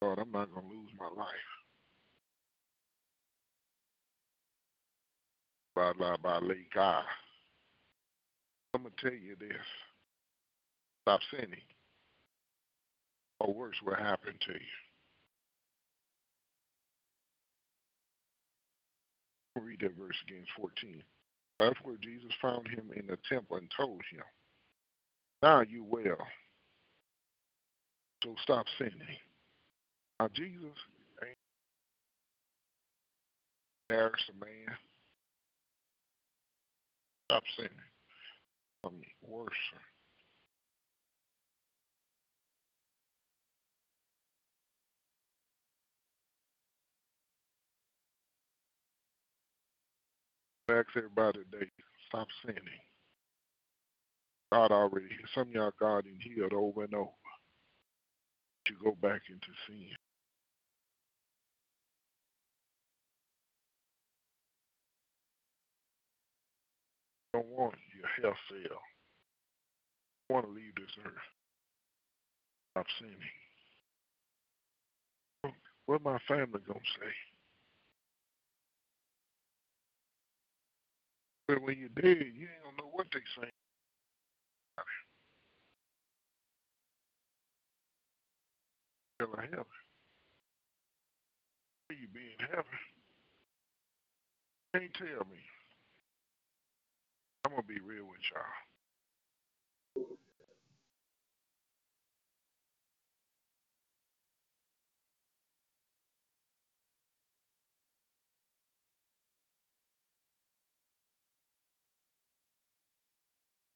God, 0.02 0.18
I'm 0.18 0.32
not 0.32 0.50
going 0.54 0.66
to 0.66 0.74
lose 0.74 0.92
my 0.98 1.10
life. 1.10 1.59
By, 5.80 5.94
by, 5.94 6.36
I'm 8.74 8.84
to 8.84 8.92
tell 9.02 9.14
you 9.14 9.38
this. 9.40 9.56
Stop 11.04 11.22
sinning. 11.32 11.62
Or 13.40 13.54
worse, 13.54 13.78
what 13.82 13.98
happened 13.98 14.42
to 14.42 14.52
you. 14.52 14.60
Read 19.64 19.80
that 19.80 19.96
verse 19.98 20.18
again, 20.28 20.44
14. 20.58 21.02
That's 21.60 21.80
where 21.84 21.96
Jesus 22.04 22.32
found 22.42 22.68
him 22.68 22.92
in 22.98 23.08
the 23.08 23.18
temple 23.30 23.56
and 23.56 23.72
told 23.78 24.02
him, 24.12 24.24
Now 25.42 25.62
you 25.62 25.86
well. 25.86 26.28
So 28.22 28.36
stop 28.44 28.66
sinning. 28.78 29.18
Now 30.20 30.28
Jesus 30.36 30.76
embarrassed 33.90 34.30
a 34.30 34.46
man. 34.46 34.78
Stop 37.30 37.44
sinning. 37.58 37.72
I 38.86 38.90
mean, 38.90 39.04
worse. 39.22 39.54
Ask 50.72 50.88
everybody 50.98 51.40
today, 51.52 51.68
stop 52.08 52.28
sinning. 52.46 52.64
God 54.52 54.72
already, 54.72 55.08
some 55.36 55.50
of 55.50 55.54
y'all 55.54 55.72
God 55.80 56.06
and 56.06 56.18
healed 56.22 56.54
over 56.54 56.86
and 56.86 56.96
over. 56.96 57.10
You 58.70 58.76
go 58.84 58.98
back 59.02 59.22
into 59.30 59.48
sin. 59.68 60.09
Don't 67.34 67.48
want 67.48 67.76
your 67.96 68.08
health 68.22 68.40
fail. 68.50 68.80
I 70.30 70.34
want 70.34 70.46
to 70.46 70.52
leave 70.52 70.76
this 70.76 70.96
earth. 71.06 71.14
Stop 72.72 72.86
sinning. 73.00 73.16
What 75.86 76.04
my 76.04 76.20
family 76.28 76.60
gonna 76.68 76.80
say? 77.00 77.14
But 81.48 81.62
when 81.64 81.78
you're 81.80 81.90
dead, 81.90 82.26
you 82.36 82.46
ain't 82.46 82.64
gonna 82.64 82.78
know 82.78 82.92
what 82.94 83.08
they 83.12 83.20
saying. 83.40 83.52
Hell 89.20 89.34
of 89.34 89.40
heaven. 89.40 89.66
Where 91.88 92.00
you 92.00 92.08
be 92.14 92.38
in 92.40 92.46
heaven? 92.48 92.66
Can't 94.76 94.94
tell 94.94 95.26
me. 95.26 95.59
I'm 97.50 97.56
gonna 97.56 97.66
be 97.66 97.82
real 97.82 98.06
with 98.06 98.22
y'all. 98.30 98.46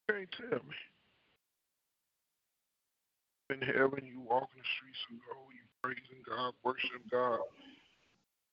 Can't 0.08 0.30
tell 0.38 0.60
me. 0.70 0.78
In 3.50 3.62
heaven, 3.62 4.06
you 4.06 4.22
walk 4.22 4.50
in 4.54 4.62
the 4.62 4.70
streets 4.78 5.02
of 5.10 5.18
gold, 5.26 5.50
you 5.50 5.66
praising 5.82 6.22
God, 6.30 6.54
worship 6.64 7.02
God. 7.10 7.40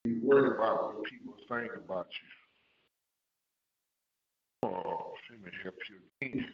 You 0.04 0.20
worry 0.24 0.56
about 0.56 0.94
what 0.96 1.04
people 1.04 1.34
think 1.46 1.72
about 1.76 2.08
you. 2.08 2.39
Oh, 4.62 5.12
let 5.30 5.40
me 5.40 5.50
help 5.62 5.74
you 5.88 6.28
again. 6.28 6.46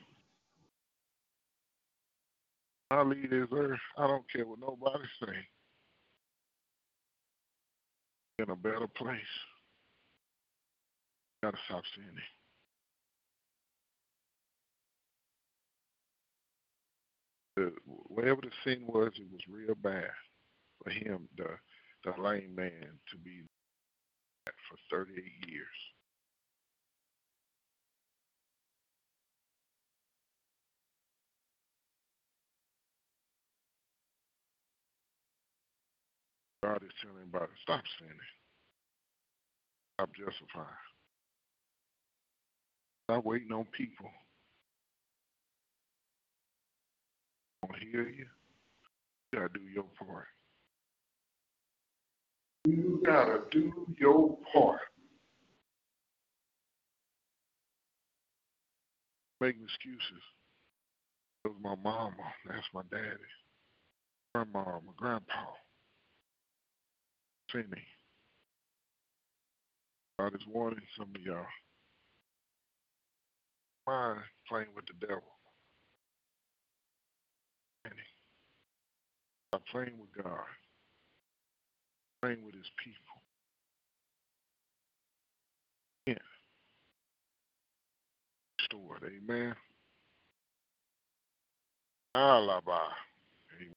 I 2.90 3.02
leave 3.02 3.30
this 3.30 3.48
earth. 3.52 3.80
I 3.98 4.06
don't 4.06 4.30
care 4.30 4.46
what 4.46 4.60
nobody 4.60 5.04
say. 5.20 5.34
In 8.38 8.50
a 8.50 8.56
better 8.56 8.86
place. 8.96 9.20
Gotta 11.42 11.58
stop 11.66 11.82
sinning. 11.96 12.22
Uh, 17.58 17.70
whatever 17.86 18.42
the 18.42 18.50
sin 18.64 18.82
was, 18.86 19.12
it 19.16 19.26
was 19.32 19.40
real 19.50 19.74
bad 19.74 20.10
for 20.84 20.90
him, 20.90 21.28
the 21.36 21.46
the 22.04 22.22
lame 22.22 22.54
man, 22.54 22.98
to 23.10 23.16
be 23.24 23.42
for 24.46 24.98
38 24.98 25.50
years. 25.50 25.95
God 36.62 36.82
is 36.82 36.92
telling 37.00 37.18
everybody, 37.18 37.52
stop 37.62 37.82
sinning. 37.98 38.16
Stop 39.94 40.10
justifying. 40.16 40.66
Stop 43.08 43.24
waiting 43.24 43.52
on 43.52 43.66
people. 43.76 44.10
Don't 47.62 47.78
hear 47.82 48.08
you. 48.08 48.26
You 49.32 49.38
gotta 49.38 49.48
do 49.54 49.60
your 49.72 49.84
part. 49.98 50.26
You 52.64 53.02
gotta 53.04 53.40
do 53.50 53.72
your 53.98 54.36
part. 54.52 54.80
Making 59.40 59.64
excuses. 59.64 60.22
That 61.44 61.50
was 61.50 61.58
my 61.62 61.74
mama. 61.76 62.16
That's 62.48 62.66
my 62.74 62.82
daddy. 62.90 63.06
Grandma, 64.34 64.80
my 64.84 64.92
grandpa. 64.96 65.44
Sinning. 67.56 67.80
God 70.18 70.34
is 70.34 70.46
warning 70.52 70.82
some 70.98 71.08
of 71.14 71.22
y'all. 71.22 71.46
Mind 73.86 74.20
playing 74.46 74.66
with 74.76 74.84
the 74.84 75.06
devil. 75.06 75.22
Stop 79.48 79.62
playing 79.72 79.94
with 79.98 80.22
God. 80.22 80.44
Playing 82.20 82.44
with 82.44 82.56
his 82.56 82.70
people. 82.84 83.22
Yeah. 86.06 86.14
Restored. 88.60 89.02
Amen. 89.04 89.54
Ah, 92.14 92.38
Alaba. 92.38 92.80
Amen. 93.56 93.72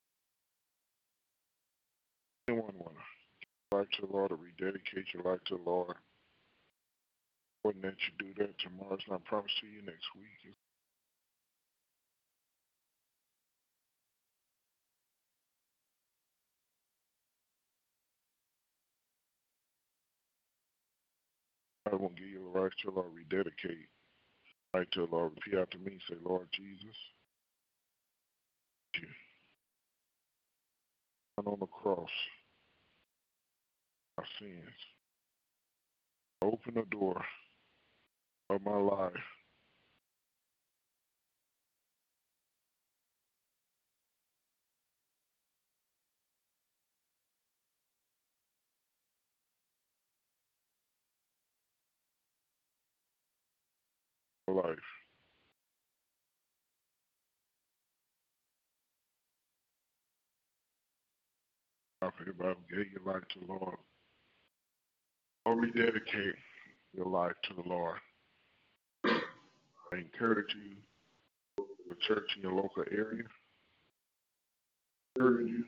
Anyone 2.49 2.73
want 2.75 2.95
to 2.95 3.08
life 3.71 3.87
to 3.99 4.07
the 4.07 4.13
Lord 4.13 4.31
or 4.31 4.37
rededicate 4.37 5.13
your 5.13 5.23
life 5.23 5.41
to 5.47 5.57
the 5.57 5.69
Lord? 5.69 5.95
Wouldn't 7.63 7.83
that 7.83 7.95
you 8.07 8.27
do 8.33 8.43
that 8.43 8.57
tomorrow? 8.59 8.95
It's 8.95 9.09
not 9.09 9.25
promised 9.25 9.59
to 9.61 9.67
you 9.67 9.81
next 9.85 10.07
week. 10.15 10.55
I 21.91 21.95
won't 21.95 22.17
give 22.17 22.27
you 22.27 22.39
the 22.53 22.59
right 22.59 22.71
to 22.83 22.91
the 22.91 22.95
Lord, 22.95 23.11
rededicate. 23.15 23.89
Right 24.73 24.91
to 24.93 25.05
the 25.07 25.15
Lord, 25.15 25.33
repeat 25.35 25.59
after 25.59 25.77
me. 25.79 25.99
Say, 26.09 26.15
Lord 26.23 26.47
Jesus, 26.53 26.95
you. 29.01 29.07
on 31.45 31.57
the 31.59 31.67
cross, 31.67 32.09
our 34.19 34.25
sins. 34.37 34.75
Open 36.41 36.73
the 36.75 36.83
door 36.91 37.21
of 38.49 38.61
my 38.65 38.75
life. 38.75 39.13
Life. 54.49 54.75
I 62.01 62.09
pray 62.17 62.31
about 62.37 62.57
gave 62.69 62.91
your 62.91 63.13
life 63.13 63.23
to 63.33 63.39
Lord. 63.47 63.77
Or 65.49 65.55
rededicate 65.55 66.35
your 66.93 67.07
life 67.07 67.33
to 67.45 67.55
the 67.55 67.67
Lord. 67.67 67.97
I 69.03 69.95
encourage 69.95 70.53
you, 70.53 70.75
to 70.75 70.77
go 71.57 71.63
to 71.63 71.89
the 71.89 71.95
church 72.07 72.29
in 72.37 72.43
your 72.43 72.53
local 72.53 72.83
area. 72.91 73.23
I 75.17 75.19
encourage 75.19 75.47
you. 75.47 75.65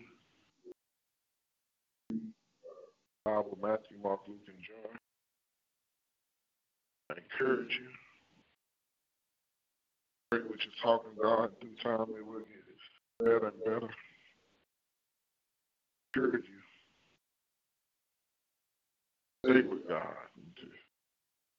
Bible, 3.25 3.57
Matthew, 3.59 3.97
Mark, 4.03 4.19
Luke, 4.27 4.37
and 4.49 4.57
John. 4.59 4.99
I 7.09 7.13
encourage 7.15 7.71
you. 7.71 7.89
Pray 10.29 10.41
what 10.41 10.59
you're 10.59 10.83
talking 10.83 11.11
God 11.19 11.49
through 11.59 11.75
time 11.81 12.05
it 12.15 12.23
will 12.23 12.37
get 12.37 13.17
better 13.17 13.47
and 13.47 13.63
better. 13.65 13.89
I 16.15 16.19
encourage 16.19 16.45
you. 16.45 16.60
Stay 19.45 19.61
with 19.61 19.87
God. 19.87 20.05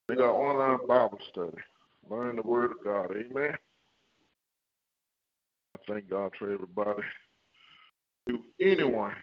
They 0.09 0.15
got 0.15 0.31
online 0.31 0.87
Bible 0.87 1.19
study. 1.31 1.63
Learn 2.09 2.37
the 2.37 2.43
Word 2.43 2.73
of 2.73 2.85
God. 2.85 3.11
Amen. 3.11 3.55
I 5.77 5.81
thank 5.89 6.09
God 6.09 6.33
for 6.39 6.53
everybody. 6.53 7.03
Do 8.27 8.39
anyone 8.61 9.15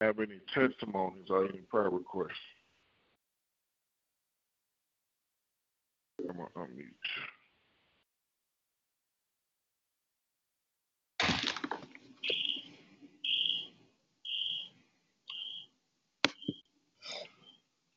have 0.00 0.18
any 0.18 0.40
testimonies 0.54 1.26
or 1.28 1.44
any 1.46 1.58
prayer 1.70 1.90
requests? 1.90 2.30
I'm 6.20 6.36
going 6.36 6.48
to 6.54 6.58
unmute. 6.58 7.41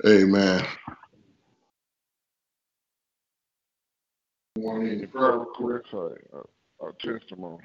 Amen. 0.07 0.65
Want 4.57 4.87
any 4.87 5.05
prayer 5.07 5.39
requests 5.39 5.93
or, 5.93 6.19
or, 6.31 6.49
or 6.79 6.93
testimony? 6.93 7.63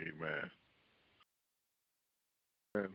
Amen. 0.00 0.50
Amen. 2.76 2.90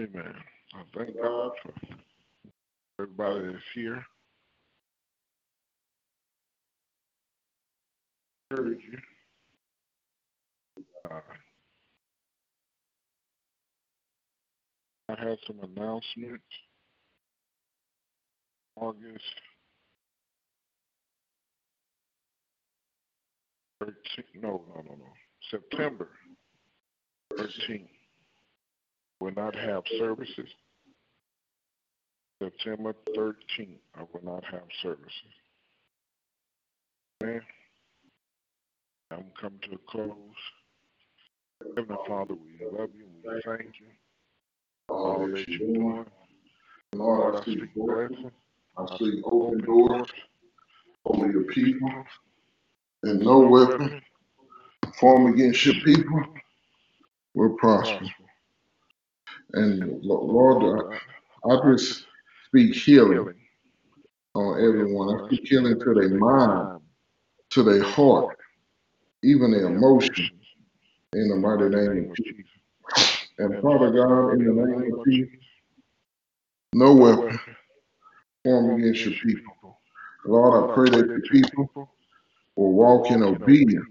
Amen. 0.00 0.34
I 0.74 0.82
thank 0.96 1.16
God 1.20 1.52
for 1.62 1.72
everybody 3.00 3.46
that's 3.52 3.64
here. 3.74 4.04
Encourage 8.50 8.80
you. 8.90 8.98
Uh, 11.10 11.20
I 15.08 15.24
have 15.24 15.38
some 15.46 15.60
announcements. 15.62 16.44
August 18.76 19.24
13th, 23.82 23.94
no, 24.42 24.62
no, 24.74 24.82
no, 24.82 24.96
no. 24.96 25.06
September 25.50 26.08
13th 27.34 27.88
will 29.20 29.32
not 29.36 29.54
have 29.56 29.84
services. 29.98 30.50
September 32.42 32.94
13th, 33.16 33.78
I 33.96 34.02
will 34.12 34.24
not 34.24 34.44
have 34.44 34.62
services. 34.82 35.12
Man, 37.22 37.42
I'm 39.10 39.24
coming 39.40 39.60
to 39.62 39.74
a 39.74 39.78
close. 39.90 40.16
Heavenly 41.76 41.96
Father, 42.08 42.34
we 42.34 42.66
love 42.78 42.90
you 42.96 43.06
we 43.24 43.42
thank 43.44 43.80
you 43.80 43.86
all 44.88 45.28
that 45.28 45.48
you're 45.48 45.58
doing. 45.58 46.06
Lord, 46.94 47.36
I 47.36 47.42
speak 47.42 47.74
blessing. 47.74 48.30
I 48.78 48.96
speak 48.96 49.24
open 49.24 49.60
doors 49.64 50.08
over 51.06 51.30
your 51.30 51.44
people. 51.44 51.90
And 53.04 53.20
no 53.20 53.40
weapon 53.40 54.02
form 55.00 55.32
against 55.34 55.66
your 55.66 55.76
people 55.84 56.22
will 57.34 57.56
prosper. 57.58 58.06
And 59.54 60.02
Lord, 60.04 60.92
I, 61.44 61.50
I 61.50 61.72
just 61.72 62.04
speak 62.46 62.74
healing 62.74 63.34
on 64.34 64.62
everyone. 64.62 65.20
I 65.20 65.26
speak 65.26 65.48
healing 65.48 65.78
to 65.78 65.94
their 65.94 66.10
mind, 66.10 66.80
to 67.50 67.62
their 67.62 67.82
heart, 67.82 68.36
even 69.22 69.52
their 69.52 69.66
emotions, 69.66 70.30
in 71.14 71.28
the 71.28 71.36
mighty 71.36 71.68
name 71.70 72.10
of 72.10 72.16
Jesus. 72.16 72.44
And 73.38 73.62
Father 73.62 73.90
God, 73.90 74.32
in 74.32 74.44
the 74.44 74.52
name 74.52 74.94
of 74.94 75.04
Jesus, 75.06 75.44
no 76.74 76.94
weapon 76.94 77.38
formed 78.44 78.82
against 78.82 79.06
your 79.06 79.14
people. 79.14 79.78
Lord, 80.26 80.70
I 80.70 80.74
pray 80.74 80.90
that 80.90 81.06
your 81.06 81.20
people 81.22 81.90
will 82.56 82.72
walk 82.72 83.10
in 83.10 83.22
obedience 83.22 83.86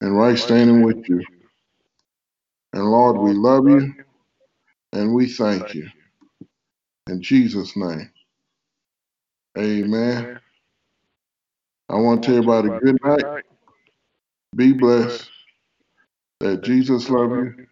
and 0.00 0.16
right 0.16 0.38
standing 0.38 0.82
with 0.82 1.06
you. 1.08 1.22
And 2.72 2.84
Lord, 2.84 3.18
we 3.18 3.32
love 3.34 3.68
you 3.68 3.94
and 4.92 5.14
we 5.14 5.28
thank 5.28 5.74
you. 5.74 5.88
In 7.08 7.20
Jesus' 7.22 7.76
name. 7.76 8.10
Amen. 9.58 10.38
I 11.88 11.96
want 11.96 12.22
to 12.22 12.26
tell 12.26 12.36
everybody 12.38 12.68
good 12.84 12.98
night. 13.04 13.44
Be 14.56 14.72
blessed. 14.72 15.30
That 16.40 16.62
Jesus 16.62 17.08
love 17.08 17.30
you, 17.30 17.66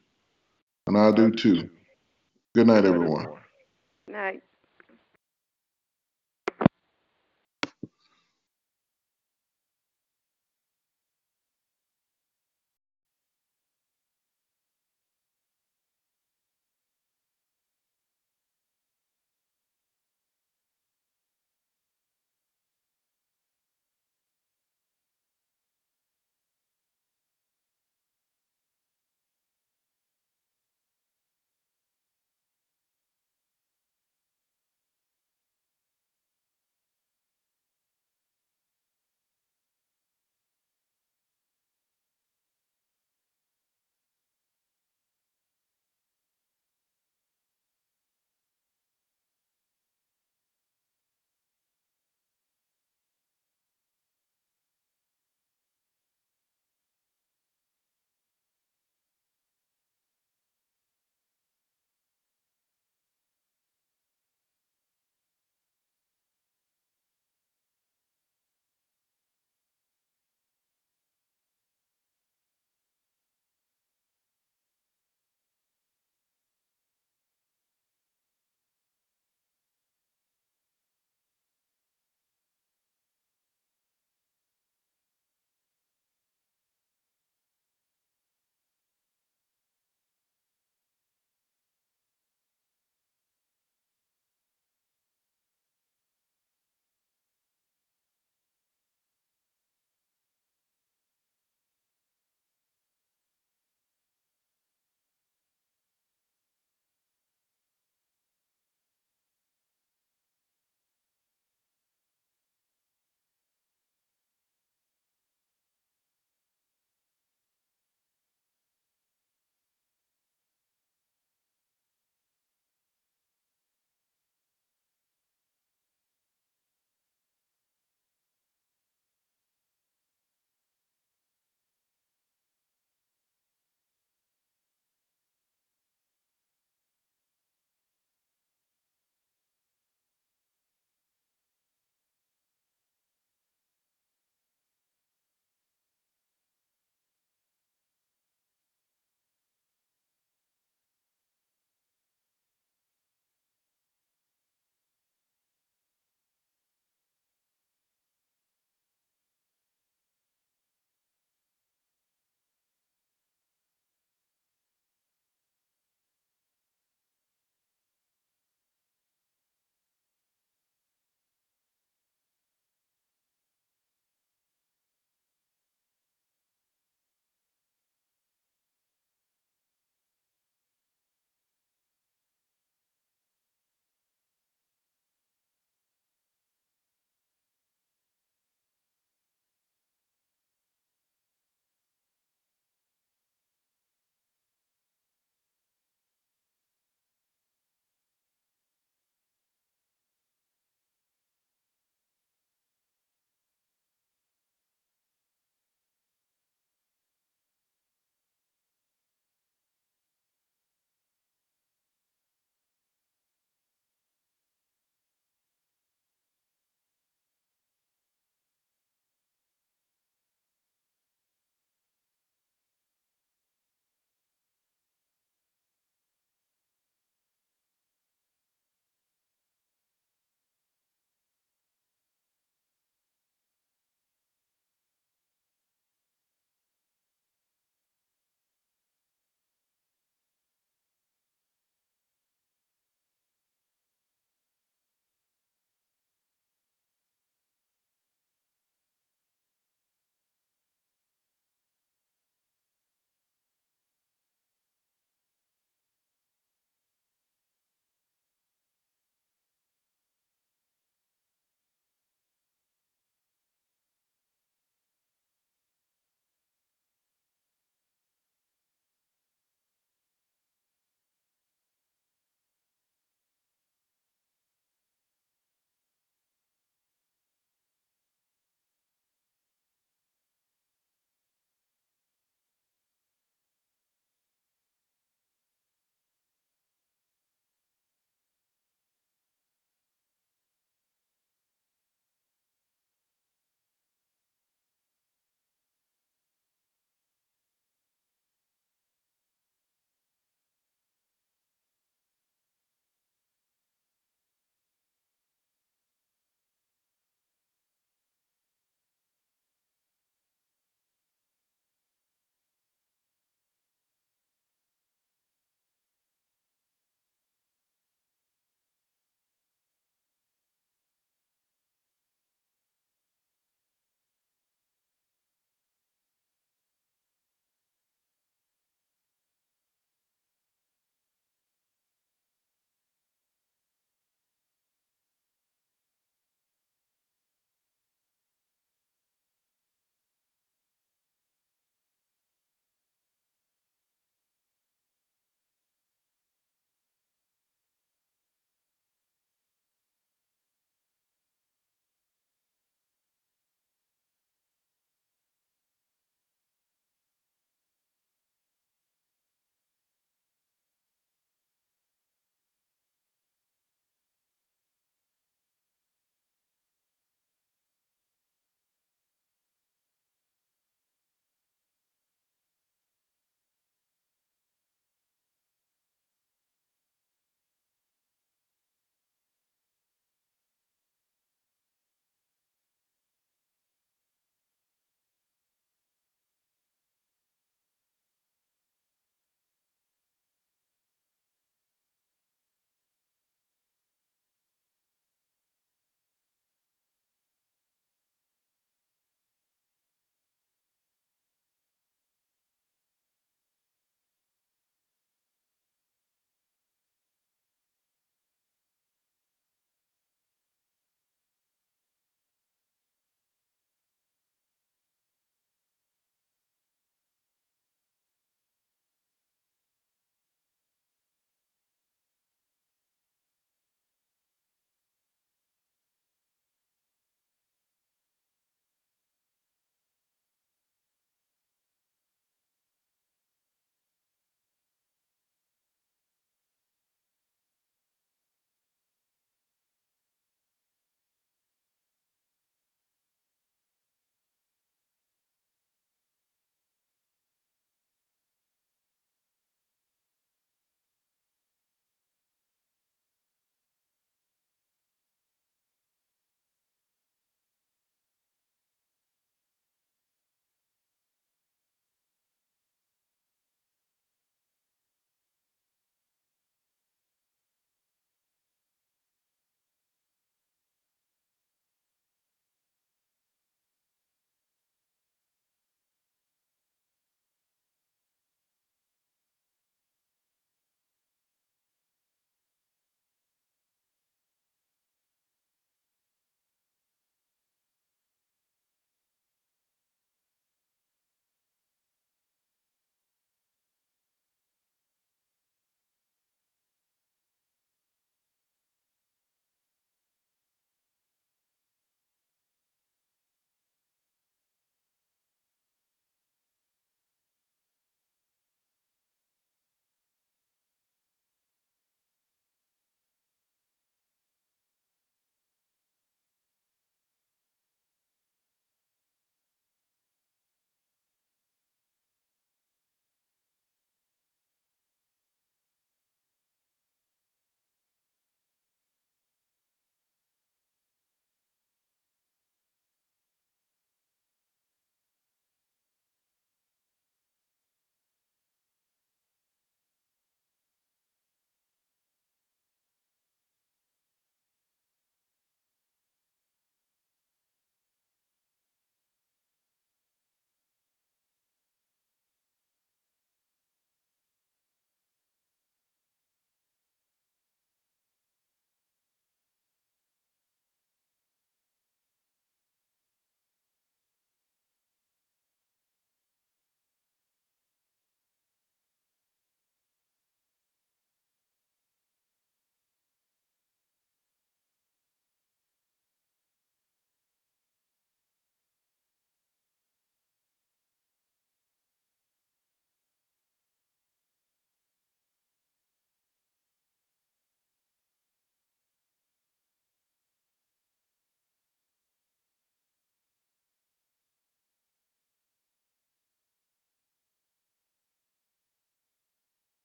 and 0.86 0.96
I 0.96 1.10
do 1.10 1.30
too. 1.30 1.70
Good 2.54 2.68
night, 2.68 2.84
everyone. 2.84 3.26
Night. 4.06 4.42